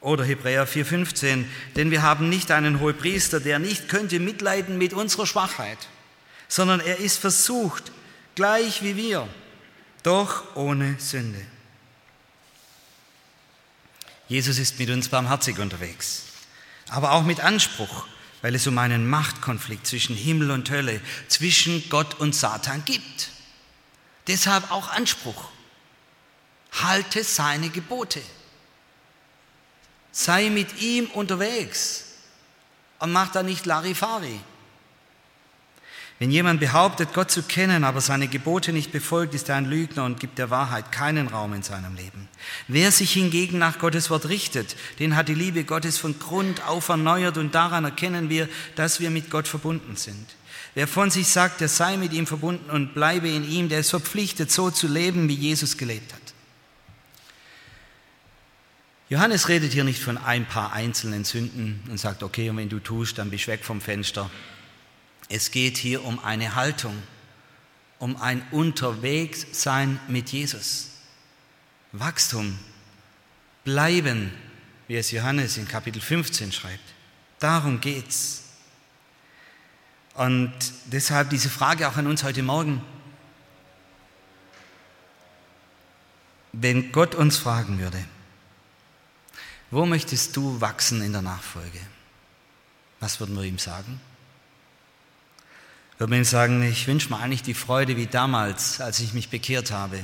Oder 0.00 0.24
Hebräer 0.24 0.66
4:15, 0.66 1.44
denn 1.76 1.90
wir 1.90 2.00
haben 2.00 2.30
nicht 2.30 2.50
einen 2.50 2.80
Hohepriester, 2.80 3.38
der 3.38 3.58
nicht 3.58 3.90
könnte 3.90 4.18
mitleiden 4.18 4.78
mit 4.78 4.94
unserer 4.94 5.26
Schwachheit, 5.26 5.78
sondern 6.52 6.80
er 6.80 6.98
ist 6.98 7.16
versucht, 7.16 7.92
gleich 8.34 8.82
wie 8.82 8.94
wir, 8.94 9.26
doch 10.02 10.54
ohne 10.54 11.00
Sünde. 11.00 11.40
Jesus 14.28 14.58
ist 14.58 14.78
mit 14.78 14.90
uns 14.90 15.08
barmherzig 15.08 15.58
unterwegs, 15.58 16.24
aber 16.90 17.12
auch 17.12 17.22
mit 17.22 17.40
Anspruch, 17.40 18.06
weil 18.42 18.54
es 18.54 18.66
um 18.66 18.76
einen 18.76 19.08
Machtkonflikt 19.08 19.86
zwischen 19.86 20.14
Himmel 20.14 20.50
und 20.50 20.68
Hölle, 20.68 21.00
zwischen 21.26 21.88
Gott 21.88 22.20
und 22.20 22.34
Satan 22.34 22.84
gibt. 22.84 23.30
Deshalb 24.26 24.70
auch 24.70 24.90
Anspruch. 24.90 25.48
Halte 26.82 27.24
seine 27.24 27.70
Gebote. 27.70 28.20
Sei 30.10 30.50
mit 30.50 30.82
ihm 30.82 31.06
unterwegs 31.12 32.04
und 32.98 33.10
mach 33.10 33.32
da 33.32 33.42
nicht 33.42 33.64
Larifari. 33.64 34.38
Wenn 36.22 36.30
jemand 36.30 36.60
behauptet, 36.60 37.14
Gott 37.14 37.32
zu 37.32 37.42
kennen, 37.42 37.82
aber 37.82 38.00
seine 38.00 38.28
Gebote 38.28 38.72
nicht 38.72 38.92
befolgt, 38.92 39.34
ist 39.34 39.48
er 39.48 39.56
ein 39.56 39.64
Lügner 39.64 40.04
und 40.04 40.20
gibt 40.20 40.38
der 40.38 40.50
Wahrheit 40.50 40.92
keinen 40.92 41.26
Raum 41.26 41.52
in 41.52 41.64
seinem 41.64 41.96
Leben. 41.96 42.28
Wer 42.68 42.92
sich 42.92 43.12
hingegen 43.12 43.58
nach 43.58 43.80
Gottes 43.80 44.08
Wort 44.08 44.28
richtet, 44.28 44.76
den 45.00 45.16
hat 45.16 45.26
die 45.26 45.34
Liebe 45.34 45.64
Gottes 45.64 45.98
von 45.98 46.16
Grund 46.20 46.64
auf 46.64 46.88
erneuert 46.88 47.38
und 47.38 47.56
daran 47.56 47.84
erkennen 47.84 48.28
wir, 48.28 48.48
dass 48.76 49.00
wir 49.00 49.10
mit 49.10 49.30
Gott 49.30 49.48
verbunden 49.48 49.96
sind. 49.96 50.24
Wer 50.76 50.86
von 50.86 51.10
sich 51.10 51.26
sagt, 51.26 51.60
er 51.60 51.66
sei 51.66 51.96
mit 51.96 52.12
ihm 52.12 52.28
verbunden 52.28 52.70
und 52.70 52.94
bleibe 52.94 53.28
in 53.28 53.42
ihm, 53.42 53.68
der 53.68 53.80
ist 53.80 53.90
verpflichtet, 53.90 54.48
so 54.48 54.70
zu 54.70 54.86
leben, 54.86 55.28
wie 55.28 55.34
Jesus 55.34 55.76
gelebt 55.76 56.12
hat. 56.12 56.22
Johannes 59.08 59.48
redet 59.48 59.72
hier 59.72 59.82
nicht 59.82 60.00
von 60.00 60.18
ein 60.18 60.46
paar 60.46 60.72
einzelnen 60.72 61.24
Sünden 61.24 61.82
und 61.90 61.98
sagt, 61.98 62.22
okay, 62.22 62.48
und 62.48 62.58
wenn 62.58 62.68
du 62.68 62.78
tust, 62.78 63.18
dann 63.18 63.30
bist 63.30 63.48
du 63.48 63.50
weg 63.50 63.64
vom 63.64 63.80
Fenster. 63.80 64.30
Es 65.28 65.50
geht 65.50 65.76
hier 65.76 66.04
um 66.04 66.18
eine 66.18 66.54
Haltung, 66.54 67.02
um 67.98 68.16
ein 68.16 68.44
Unterwegssein 68.50 70.00
mit 70.08 70.30
Jesus. 70.30 70.88
Wachstum, 71.92 72.58
bleiben, 73.64 74.32
wie 74.88 74.96
es 74.96 75.10
Johannes 75.10 75.56
in 75.56 75.68
Kapitel 75.68 76.00
15 76.00 76.52
schreibt. 76.52 76.82
Darum 77.38 77.80
geht's. 77.80 78.42
Und 80.14 80.52
deshalb 80.86 81.30
diese 81.30 81.48
Frage 81.48 81.88
auch 81.88 81.96
an 81.96 82.06
uns 82.06 82.24
heute 82.24 82.42
Morgen. 82.42 82.82
Wenn 86.52 86.92
Gott 86.92 87.14
uns 87.14 87.38
fragen 87.38 87.78
würde, 87.78 88.04
wo 89.70 89.86
möchtest 89.86 90.36
du 90.36 90.60
wachsen 90.60 91.00
in 91.00 91.12
der 91.12 91.22
Nachfolge? 91.22 91.80
Was 93.00 93.20
würden 93.20 93.34
wir 93.36 93.44
ihm 93.44 93.58
sagen? 93.58 94.00
Würde 96.02 96.10
man 96.10 96.22
ihm 96.22 96.24
sagen, 96.24 96.62
ich 96.64 96.88
wünsche 96.88 97.10
mir 97.10 97.20
eigentlich 97.20 97.44
die 97.44 97.54
Freude 97.54 97.96
wie 97.96 98.08
damals, 98.08 98.80
als 98.80 98.98
ich 98.98 99.12
mich 99.12 99.28
bekehrt 99.28 99.70
habe. 99.70 100.00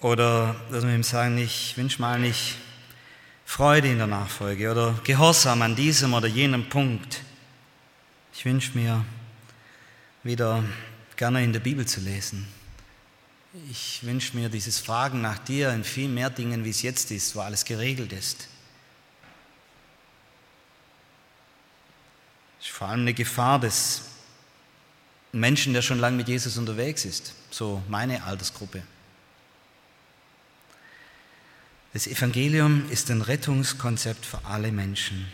Oder 0.00 0.56
würde 0.68 0.86
man 0.86 0.96
ihm 0.96 1.02
sagen, 1.04 1.38
ich 1.38 1.76
wünsche 1.76 2.02
mir 2.02 2.08
eigentlich 2.08 2.56
Freude 3.44 3.88
in 3.88 3.98
der 3.98 4.08
Nachfolge 4.08 4.72
oder 4.72 4.98
Gehorsam 5.04 5.62
an 5.62 5.76
diesem 5.76 6.12
oder 6.12 6.26
jenem 6.26 6.68
Punkt. 6.68 7.22
Ich 8.34 8.44
wünsche 8.44 8.76
mir 8.76 9.04
wieder 10.24 10.64
gerne 11.14 11.44
in 11.44 11.52
der 11.52 11.60
Bibel 11.60 11.86
zu 11.86 12.00
lesen. 12.00 12.48
Ich 13.70 14.00
wünsche 14.02 14.36
mir 14.36 14.48
dieses 14.48 14.80
Fragen 14.80 15.20
nach 15.20 15.38
dir 15.38 15.70
in 15.70 15.84
viel 15.84 16.08
mehr 16.08 16.30
Dingen, 16.30 16.64
wie 16.64 16.70
es 16.70 16.82
jetzt 16.82 17.12
ist, 17.12 17.36
wo 17.36 17.42
alles 17.42 17.64
geregelt 17.64 18.12
ist. 18.12 18.48
Das 22.60 22.68
ist 22.68 22.76
vor 22.76 22.88
allem 22.88 23.00
eine 23.00 23.14
Gefahr 23.14 23.58
des 23.58 24.02
Menschen, 25.32 25.72
der 25.72 25.80
schon 25.80 25.98
lange 25.98 26.18
mit 26.18 26.28
Jesus 26.28 26.58
unterwegs 26.58 27.06
ist, 27.06 27.32
so 27.50 27.82
meine 27.88 28.22
Altersgruppe. 28.24 28.82
Das 31.94 32.06
Evangelium 32.06 32.88
ist 32.90 33.10
ein 33.10 33.22
Rettungskonzept 33.22 34.26
für 34.26 34.44
alle 34.44 34.72
Menschen 34.72 35.26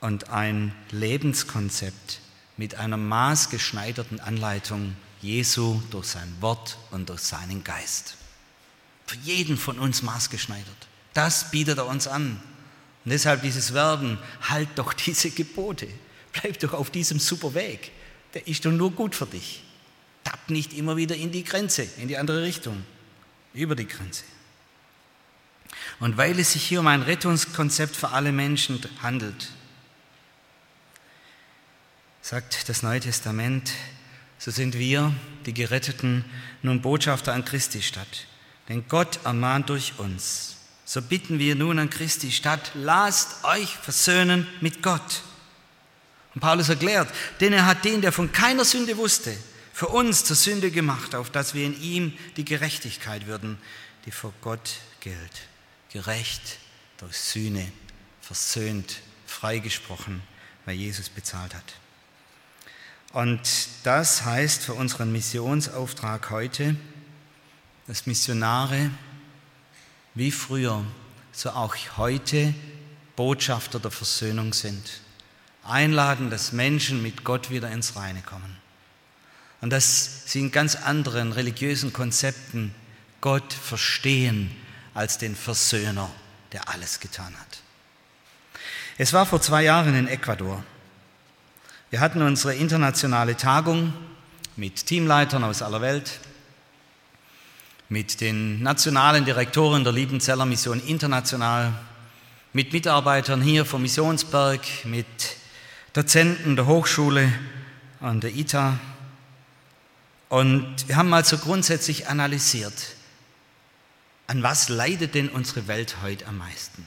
und 0.00 0.30
ein 0.30 0.74
Lebenskonzept 0.90 2.20
mit 2.56 2.74
einer 2.74 2.96
maßgeschneiderten 2.96 4.18
Anleitung 4.18 4.96
Jesu 5.22 5.80
durch 5.90 6.08
sein 6.08 6.34
Wort 6.40 6.76
und 6.90 7.08
durch 7.08 7.20
seinen 7.20 7.62
Geist. 7.62 8.16
Für 9.06 9.16
jeden 9.18 9.56
von 9.56 9.78
uns 9.78 10.02
maßgeschneidert. 10.02 10.88
Das 11.14 11.52
bietet 11.52 11.78
er 11.78 11.86
uns 11.86 12.08
an. 12.08 12.42
Und 13.04 13.12
deshalb 13.12 13.42
dieses 13.42 13.72
Werben, 13.72 14.18
halt 14.42 14.68
doch 14.74 14.92
diese 14.92 15.30
Gebote. 15.30 15.86
Bleib 16.40 16.58
doch 16.60 16.72
auf 16.72 16.90
diesem 16.90 17.18
super 17.18 17.54
Weg. 17.54 17.92
Der 18.34 18.46
ist 18.46 18.64
doch 18.64 18.72
nur 18.72 18.92
gut 18.92 19.14
für 19.14 19.26
dich. 19.26 19.62
Tapp 20.24 20.50
nicht 20.50 20.72
immer 20.72 20.96
wieder 20.96 21.14
in 21.14 21.30
die 21.30 21.44
Grenze, 21.44 21.86
in 21.98 22.08
die 22.08 22.18
andere 22.18 22.42
Richtung, 22.42 22.84
über 23.54 23.76
die 23.76 23.86
Grenze. 23.86 24.24
Und 26.00 26.16
weil 26.16 26.38
es 26.38 26.52
sich 26.52 26.64
hier 26.64 26.80
um 26.80 26.86
ein 26.86 27.02
Rettungskonzept 27.02 27.96
für 27.96 28.10
alle 28.10 28.32
Menschen 28.32 28.80
handelt, 29.02 29.52
sagt 32.20 32.68
das 32.68 32.82
Neue 32.82 33.00
Testament, 33.00 33.72
so 34.38 34.50
sind 34.50 34.78
wir, 34.78 35.14
die 35.46 35.54
Geretteten, 35.54 36.24
nun 36.62 36.82
Botschafter 36.82 37.32
an 37.32 37.44
Christi 37.44 37.82
Stadt. 37.82 38.26
Denn 38.68 38.86
Gott 38.88 39.20
ermahnt 39.24 39.70
durch 39.70 39.94
uns. 39.98 40.56
So 40.84 41.00
bitten 41.00 41.38
wir 41.38 41.54
nun 41.54 41.78
an 41.78 41.88
Christi 41.88 42.32
Stadt, 42.32 42.72
lasst 42.74 43.44
euch 43.44 43.76
versöhnen 43.76 44.46
mit 44.60 44.82
Gott. 44.82 45.22
Und 46.36 46.40
Paulus 46.40 46.68
erklärt, 46.68 47.08
denn 47.40 47.54
er 47.54 47.64
hat 47.64 47.86
den, 47.86 48.02
der 48.02 48.12
von 48.12 48.30
keiner 48.30 48.66
Sünde 48.66 48.98
wusste, 48.98 49.34
für 49.72 49.88
uns 49.88 50.22
zur 50.22 50.36
Sünde 50.36 50.70
gemacht, 50.70 51.14
auf 51.14 51.30
dass 51.30 51.54
wir 51.54 51.64
in 51.64 51.80
ihm 51.80 52.12
die 52.36 52.44
Gerechtigkeit 52.44 53.26
würden, 53.26 53.56
die 54.04 54.10
vor 54.10 54.34
Gott 54.42 54.74
gilt. 55.00 55.16
Gerecht 55.90 56.58
durch 56.98 57.16
Sühne, 57.16 57.72
versöhnt, 58.20 59.00
freigesprochen, 59.26 60.22
weil 60.66 60.74
Jesus 60.74 61.08
bezahlt 61.08 61.54
hat. 61.54 61.74
Und 63.14 63.40
das 63.84 64.26
heißt 64.26 64.62
für 64.62 64.74
unseren 64.74 65.12
Missionsauftrag 65.12 66.28
heute, 66.28 66.76
dass 67.86 68.04
Missionare 68.04 68.90
wie 70.14 70.30
früher, 70.30 70.84
so 71.32 71.48
auch 71.48 71.74
heute 71.96 72.52
Botschafter 73.16 73.80
der 73.80 73.90
Versöhnung 73.90 74.52
sind. 74.52 75.00
Einladen, 75.68 76.30
dass 76.30 76.52
Menschen 76.52 77.02
mit 77.02 77.24
Gott 77.24 77.50
wieder 77.50 77.70
ins 77.70 77.96
Reine 77.96 78.22
kommen. 78.22 78.56
Und 79.60 79.70
dass 79.70 80.22
sie 80.26 80.40
in 80.40 80.52
ganz 80.52 80.76
anderen 80.76 81.32
religiösen 81.32 81.92
Konzepten 81.92 82.74
Gott 83.20 83.52
verstehen 83.52 84.54
als 84.94 85.18
den 85.18 85.34
Versöhner, 85.34 86.10
der 86.52 86.68
alles 86.68 87.00
getan 87.00 87.34
hat. 87.38 87.58
Es 88.98 89.12
war 89.12 89.26
vor 89.26 89.42
zwei 89.42 89.62
Jahren 89.62 89.94
in 89.94 90.08
Ecuador. 90.08 90.62
Wir 91.90 92.00
hatten 92.00 92.22
unsere 92.22 92.54
internationale 92.54 93.36
Tagung 93.36 93.92
mit 94.56 94.86
Teamleitern 94.86 95.44
aus 95.44 95.62
aller 95.62 95.80
Welt, 95.80 96.18
mit 97.88 98.20
den 98.20 98.62
nationalen 98.62 99.24
Direktoren 99.24 99.84
der 99.84 99.92
Liebenzeller 99.92 100.46
Mission 100.46 100.80
International, 100.80 101.72
mit 102.52 102.72
Mitarbeitern 102.72 103.42
hier 103.42 103.64
vom 103.64 103.82
Missionsberg, 103.82 104.62
mit 104.84 105.06
Dozenten 105.96 106.56
der 106.56 106.66
Hochschule 106.66 107.32
an 108.00 108.20
der 108.20 108.34
ITA. 108.34 108.78
Und 110.28 110.86
wir 110.88 110.96
haben 110.96 111.08
mal 111.08 111.24
so 111.24 111.38
grundsätzlich 111.38 112.06
analysiert, 112.08 112.96
an 114.26 114.42
was 114.42 114.68
leidet 114.68 115.14
denn 115.14 115.30
unsere 115.30 115.68
Welt 115.68 116.02
heute 116.02 116.26
am 116.26 116.36
meisten? 116.36 116.86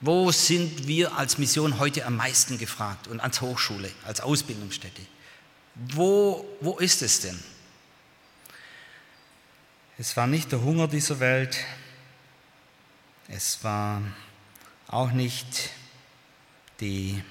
Wo 0.00 0.30
sind 0.30 0.86
wir 0.86 1.16
als 1.16 1.38
Mission 1.38 1.80
heute 1.80 2.06
am 2.06 2.14
meisten 2.14 2.56
gefragt 2.56 3.08
und 3.08 3.18
als 3.18 3.40
Hochschule, 3.40 3.90
als 4.04 4.20
Ausbildungsstätte? 4.20 5.02
Wo, 5.74 6.46
wo 6.60 6.78
ist 6.78 7.02
es 7.02 7.22
denn? 7.22 7.42
Es 9.98 10.16
war 10.16 10.28
nicht 10.28 10.52
der 10.52 10.60
Hunger 10.60 10.86
dieser 10.86 11.18
Welt, 11.18 11.58
es 13.26 13.64
war 13.64 14.00
auch 14.86 15.10
nicht 15.10 15.70
die 16.78 17.24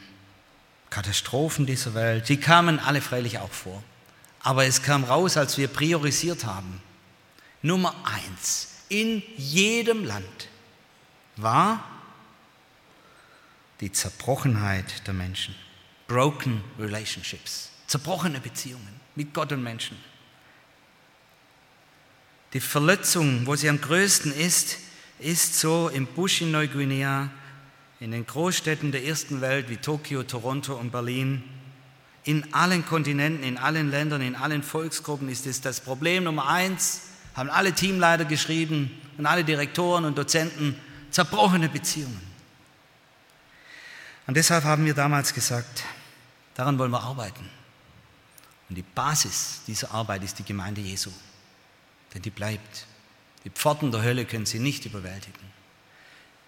Katastrophen 0.90 1.66
dieser 1.66 1.94
Welt, 1.94 2.30
die 2.30 2.38
kamen 2.38 2.80
alle 2.80 3.02
freilich 3.02 3.40
auch 3.40 3.52
vor. 3.52 3.84
Aber 4.42 4.66
es 4.66 4.82
kam 4.82 5.04
raus, 5.04 5.38
als 5.38 5.58
wir 5.58 5.68
priorisiert 5.68 6.46
haben. 6.46 6.82
Nummer 7.62 7.94
eins 8.06 8.70
in 8.88 9.22
jedem 9.38 10.04
Land 10.04 10.48
war 11.36 11.84
die 13.82 13.92
Zerbrochenheit 13.92 15.08
der 15.08 15.14
Menschen. 15.14 15.56
Broken 16.08 16.64
relationships, 16.80 17.70
zerbrochene 17.88 18.40
Beziehungen 18.40 19.00
mit 19.16 19.34
Gott 19.34 19.52
und 19.52 19.62
Menschen. 19.62 19.98
Die 22.54 22.60
Verletzung, 22.60 23.46
wo 23.46 23.56
sie 23.56 23.70
am 23.70 23.80
größten 23.80 24.34
ist, 24.34 24.78
ist 25.20 25.60
so 25.60 25.90
im 25.90 26.08
Busch 26.08 26.42
in 26.42 26.52
Neuguinea, 26.52 27.30
in 28.00 28.12
den 28.12 28.26
Großstädten 28.26 28.92
der 28.92 29.06
ersten 29.06 29.42
Welt 29.42 29.70
wie 29.70 29.78
Tokio, 29.78 30.24
Toronto 30.24 30.76
und 30.76 30.92
Berlin. 30.92 31.44
In 32.24 32.54
allen 32.54 32.86
Kontinenten, 32.86 33.44
in 33.44 33.58
allen 33.58 33.90
Ländern, 33.90 34.22
in 34.22 34.36
allen 34.36 34.64
Volksgruppen 34.64 35.30
ist 35.30 35.46
es 35.46 35.62
das 35.62 35.82
Problem 35.82 36.24
Nummer 36.24 36.48
eins, 36.48 37.02
haben 37.36 37.50
alle 37.50 37.74
Teamleiter 37.74 38.26
geschrieben 38.26 38.92
und 39.18 39.26
alle 39.26 39.44
Direktoren 39.44 40.06
und 40.06 40.18
Dozenten, 40.18 40.76
zerbrochene 41.12 41.70
Beziehungen. 41.70 42.22
Und 44.28 44.38
deshalb 44.38 44.64
haben 44.64 44.86
wir 44.86 44.94
damals 44.94 45.34
gesagt, 45.34 45.84
daran 46.54 46.78
wollen 46.78 46.92
wir 46.92 47.02
arbeiten. 47.02 47.50
Und 48.70 48.76
die 48.76 48.84
Basis 48.84 49.62
dieser 49.66 49.92
Arbeit 49.92 50.24
ist 50.24 50.38
die 50.38 50.44
Gemeinde 50.44 50.82
Jesu, 50.82 51.10
denn 52.14 52.22
die 52.22 52.30
bleibt. 52.30 52.86
Die 53.44 53.50
Pforten 53.50 53.92
der 53.92 54.04
Hölle 54.04 54.26
können 54.26 54.46
sie 54.46 54.60
nicht 54.60 54.86
überwältigen. 54.86 55.59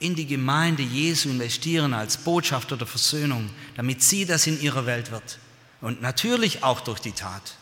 In 0.02 0.16
die 0.16 0.26
Gemeinde 0.26 0.84
Jesu 0.84 1.30
investieren 1.30 1.94
als 1.94 2.18
Botschafter 2.18 2.76
der 2.76 2.88
Versöhnung, 2.88 3.50
damit 3.78 4.04
sie 4.04 4.26
das 4.26 4.46
in 4.48 4.62
ihrer 4.62 4.86
Welt 4.86 5.12
wird. 5.12 5.40
Und 5.80 6.02
natürlich 6.02 6.64
auch 6.64 6.82
durch 6.82 7.00
die 7.00 7.14
Tat, 7.14 7.56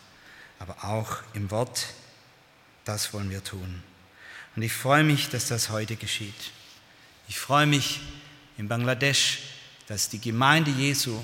aber 0.58 0.84
auch 0.84 1.18
im 1.34 1.52
Wort, 1.52 1.86
das 2.84 3.14
wollen 3.14 3.30
wir 3.30 3.44
tun. 3.44 3.82
Und 4.56 4.62
ich 4.62 4.72
freue 4.72 5.04
mich, 5.04 5.28
dass 5.28 5.46
das 5.46 5.70
heute 5.70 5.94
geschieht. 5.94 6.34
Ich 7.28 7.38
freue 7.38 7.66
mich 7.66 8.00
in 8.58 8.66
Bangladesch 8.66 9.38
dass 9.90 10.08
die 10.08 10.20
Gemeinde 10.20 10.70
Jesu 10.70 11.20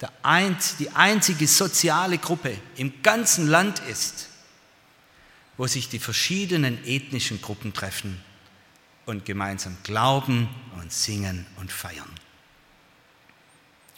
die 0.00 0.90
einzige 0.90 1.46
soziale 1.46 2.18
Gruppe 2.18 2.58
im 2.74 3.00
ganzen 3.00 3.46
Land 3.46 3.78
ist, 3.78 4.28
wo 5.56 5.68
sich 5.68 5.88
die 5.88 6.00
verschiedenen 6.00 6.84
ethnischen 6.84 7.40
Gruppen 7.40 7.72
treffen 7.72 8.20
und 9.06 9.24
gemeinsam 9.24 9.76
glauben 9.82 10.48
und 10.80 10.92
singen 10.92 11.46
und 11.56 11.72
feiern. 11.72 12.08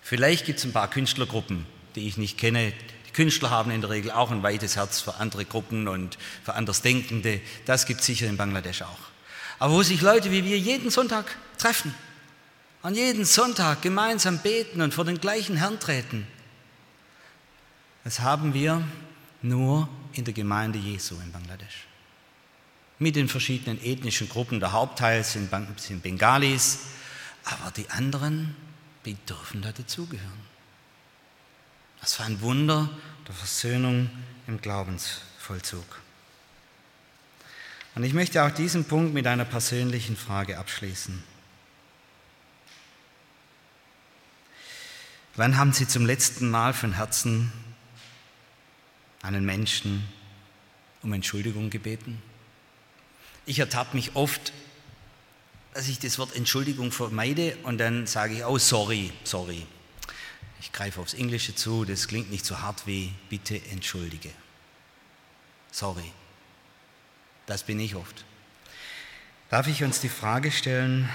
Vielleicht 0.03 0.47
gibt 0.47 0.59
es 0.59 0.65
ein 0.65 0.73
paar 0.73 0.89
Künstlergruppen, 0.91 1.67
die 1.95 2.07
ich 2.07 2.17
nicht 2.17 2.39
kenne. 2.39 2.73
Die 3.07 3.13
Künstler 3.13 3.51
haben 3.51 3.71
in 3.71 3.81
der 3.81 3.91
Regel 3.91 4.11
auch 4.11 4.31
ein 4.31 4.43
weites 4.43 4.77
Herz 4.77 5.01
für 5.01 5.15
andere 5.17 5.45
Gruppen 5.45 5.89
und 5.89 6.19
für 6.45 6.55
Andersdenkende. 6.55 7.41
Das 7.65 7.87
gibt 7.87 8.01
es 8.01 8.07
sicher 8.07 8.27
in 8.27 8.37
Bangladesch 8.37 8.83
auch. 8.83 8.99
Aber 9.59 9.75
wo 9.75 9.83
sich 9.83 10.01
Leute 10.01 10.31
wie 10.31 10.45
wir 10.45 10.59
jeden 10.59 10.91
Sonntag 10.91 11.37
treffen 11.59 11.95
an 12.85 12.95
jeden 12.95 13.25
Sonntag 13.25 13.81
gemeinsam 13.81 14.41
beten 14.41 14.83
und 14.83 14.93
vor 14.93 15.07
den 15.07 15.19
gleichen 15.19 15.57
Herrn 15.57 15.81
treten. 15.81 16.27
Das 18.05 18.21
haben 18.21 18.53
wir 18.53 18.87
nur 19.41 19.89
in 20.13 20.27
der 20.27 20.35
Gemeinde 20.35 20.79
Jesu 20.79 21.15
in 21.25 21.33
Bangladesch. 21.33 21.87
Mit 22.99 23.17
den 23.17 23.29
verschiedenen 23.29 23.83
ethnischen 23.83 24.29
Gruppen. 24.29 24.61
Der 24.61 24.73
Hauptteil 24.73 25.25
sind, 25.25 25.51
Bengalis, 26.03 26.81
aber 27.45 27.71
die 27.73 27.91
anderen 27.91 28.57
die 29.05 29.15
dürfen 29.15 29.63
da 29.63 29.73
dazugehören. 29.73 30.55
Das 32.01 32.19
war 32.19 32.27
ein 32.27 32.41
Wunder 32.41 32.89
der 33.27 33.35
Versöhnung 33.35 34.11
im 34.47 34.61
Glaubensvollzug. 34.61 36.01
Und 37.95 38.05
ich 38.05 38.13
möchte 38.13 38.43
auch 38.43 38.51
diesen 38.51 38.85
Punkt 38.85 39.15
mit 39.15 39.27
einer 39.27 39.45
persönlichen 39.45 40.17
Frage 40.17 40.59
abschließen. 40.59 41.23
Wann 45.37 45.57
haben 45.57 45.73
Sie 45.73 45.87
zum 45.87 46.07
letzten 46.07 46.51
Mal 46.51 46.73
von 46.73 46.93
Herzen 46.93 47.53
einen 49.23 49.45
Menschen 49.45 50.07
um 51.03 51.13
Entschuldigung 51.13 51.71
gebeten? 51.71 52.23
Ich 53.47 53.59
ertappe 53.59 53.97
mich 53.97 54.17
oft, 54.17 54.53
dass 55.75 55.89
ich 55.89 55.99
das 55.99 56.19
Wort 56.19 56.35
Entschuldigung 56.35 56.93
vermeide 56.93 57.57
und 57.65 57.79
dann 57.79 58.07
sage 58.07 58.35
ich, 58.35 58.45
oh 58.45 58.59
sorry, 58.59 59.13
sorry. 59.25 59.67
Ich 60.61 60.73
greife 60.73 61.01
aufs 61.01 61.15
Englische 61.15 61.55
zu, 61.55 61.85
das 61.85 62.09
klingt 62.09 62.31
nicht 62.31 62.47
so 62.47 62.61
hart 62.61 62.87
wie 62.87 63.13
bitte 63.29 63.61
entschuldige. 63.71 64.31
Sorry. 65.71 66.11
Das 67.47 67.65
bin 67.65 67.81
ich 67.81 67.95
oft. 67.95 68.25
Darf 69.51 69.67
ich 69.67 69.85
uns 69.85 70.01
die 70.01 70.09
Frage 70.09 70.51
stellen, 70.51 71.09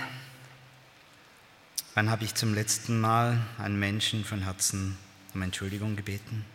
Wann 2.00 2.10
habe 2.10 2.24
ich 2.24 2.34
zum 2.34 2.54
letzten 2.54 3.02
Mal 3.02 3.42
einen 3.58 3.78
Menschen 3.78 4.24
von 4.24 4.44
Herzen 4.44 4.98
um 5.34 5.42
Entschuldigung 5.42 5.98
gebeten? 5.98 6.46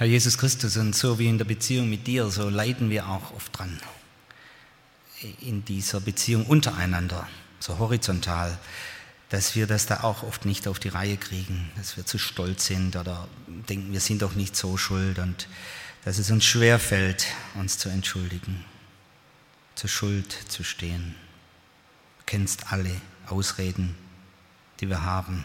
Herr 0.00 0.06
Jesus 0.06 0.38
Christus, 0.38 0.78
und 0.78 0.96
so 0.96 1.18
wie 1.18 1.28
in 1.28 1.36
der 1.36 1.44
Beziehung 1.44 1.90
mit 1.90 2.06
dir, 2.06 2.30
so 2.30 2.48
leiden 2.48 2.88
wir 2.88 3.06
auch 3.06 3.34
oft 3.34 3.58
dran. 3.58 3.78
In 5.42 5.62
dieser 5.62 6.00
Beziehung 6.00 6.46
untereinander, 6.46 7.28
so 7.58 7.78
horizontal, 7.78 8.56
dass 9.28 9.54
wir 9.56 9.66
das 9.66 9.84
da 9.84 10.02
auch 10.02 10.22
oft 10.22 10.46
nicht 10.46 10.66
auf 10.68 10.78
die 10.78 10.88
Reihe 10.88 11.18
kriegen, 11.18 11.70
dass 11.76 11.98
wir 11.98 12.06
zu 12.06 12.16
stolz 12.16 12.64
sind 12.64 12.96
oder 12.96 13.28
denken, 13.68 13.92
wir 13.92 14.00
sind 14.00 14.22
doch 14.22 14.34
nicht 14.34 14.56
so 14.56 14.78
schuld 14.78 15.18
und 15.18 15.48
dass 16.06 16.16
es 16.16 16.30
uns 16.30 16.46
schwerfällt, 16.46 17.26
uns 17.52 17.76
zu 17.76 17.90
entschuldigen 17.90 18.64
zur 19.74 19.90
Schuld 19.90 20.32
zu 20.48 20.64
stehen. 20.64 21.14
Du 22.20 22.24
kennst 22.24 22.72
alle 22.72 22.98
Ausreden, 23.26 23.94
die 24.80 24.88
wir 24.88 25.02
haben. 25.04 25.44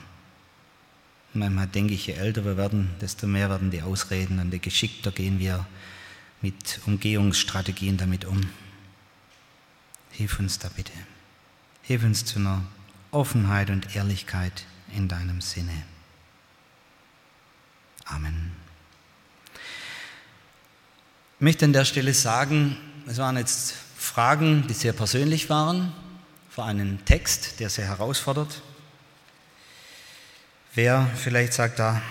Manchmal 1.35 1.67
denke 1.67 1.93
ich, 1.93 2.07
je 2.07 2.13
älter 2.13 2.45
wir 2.45 2.57
werden, 2.57 2.89
desto 3.01 3.27
mehr 3.27 3.49
werden 3.49 3.71
die 3.71 3.81
Ausreden 3.81 4.39
und 4.39 4.51
je 4.51 4.59
geschickter 4.59 5.11
gehen 5.11 5.39
wir 5.39 5.65
mit 6.41 6.79
Umgehungsstrategien 6.85 7.97
damit 7.97 8.25
um. 8.25 8.41
Hilf 10.11 10.39
uns 10.39 10.59
da 10.59 10.69
bitte. 10.75 10.93
Hilf 11.81 12.03
uns 12.03 12.25
zu 12.25 12.39
einer 12.39 12.63
Offenheit 13.11 13.69
und 13.69 13.95
Ehrlichkeit 13.95 14.65
in 14.95 15.07
deinem 15.07 15.41
Sinne. 15.41 15.83
Amen. 18.05 18.51
Ich 21.37 21.41
möchte 21.41 21.65
an 21.65 21.73
der 21.73 21.85
Stelle 21.85 22.13
sagen, 22.13 22.77
es 23.07 23.17
waren 23.17 23.37
jetzt 23.37 23.73
Fragen, 23.97 24.65
die 24.67 24.73
sehr 24.73 24.93
persönlich 24.93 25.49
waren, 25.49 25.91
vor 26.49 26.65
einem 26.65 27.03
Text, 27.05 27.59
der 27.59 27.69
sehr 27.69 27.85
herausfordert. 27.85 28.61
Wer 30.75 31.09
vielleicht 31.15 31.53
sagt, 31.53 31.79
da, 31.79 32.01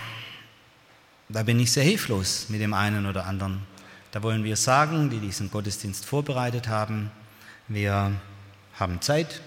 da 1.29 1.43
bin 1.43 1.59
ich 1.59 1.71
sehr 1.71 1.83
hilflos 1.83 2.47
mit 2.49 2.61
dem 2.61 2.73
einen 2.73 3.05
oder 3.05 3.27
anderen. 3.27 3.61
Da 4.11 4.23
wollen 4.23 4.43
wir 4.43 4.55
sagen, 4.55 5.11
die 5.11 5.19
diesen 5.19 5.51
Gottesdienst 5.51 6.03
vorbereitet 6.03 6.67
haben, 6.67 7.11
wir 7.67 8.11
haben 8.79 9.01
Zeit. 9.01 9.41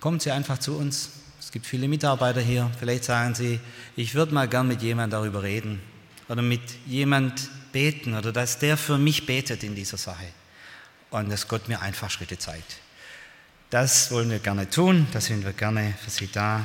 Kommen 0.00 0.20
Sie 0.20 0.30
einfach 0.30 0.56
zu 0.56 0.74
uns. 0.74 1.10
Es 1.38 1.52
gibt 1.52 1.66
viele 1.66 1.86
Mitarbeiter 1.86 2.40
hier. 2.40 2.70
Vielleicht 2.78 3.04
sagen 3.04 3.34
Sie, 3.34 3.60
ich 3.94 4.14
würde 4.14 4.32
mal 4.32 4.48
gern 4.48 4.68
mit 4.68 4.80
jemandem 4.80 5.20
darüber 5.20 5.42
reden 5.42 5.82
oder 6.30 6.40
mit 6.40 6.62
jemand 6.86 7.50
beten 7.72 8.14
oder 8.14 8.32
dass 8.32 8.58
der 8.58 8.78
für 8.78 8.96
mich 8.96 9.26
betet 9.26 9.62
in 9.62 9.74
dieser 9.74 9.98
Sache 9.98 10.28
und 11.10 11.30
dass 11.30 11.46
Gott 11.46 11.68
mir 11.68 11.82
einfach 11.82 12.08
Schritte 12.08 12.38
zeigt. 12.38 12.76
Das 13.68 14.10
wollen 14.10 14.30
wir 14.30 14.38
gerne 14.38 14.70
tun, 14.70 15.08
da 15.12 15.20
sind 15.20 15.44
wir 15.44 15.52
gerne 15.52 15.92
für 16.02 16.10
Sie 16.10 16.30
da 16.32 16.64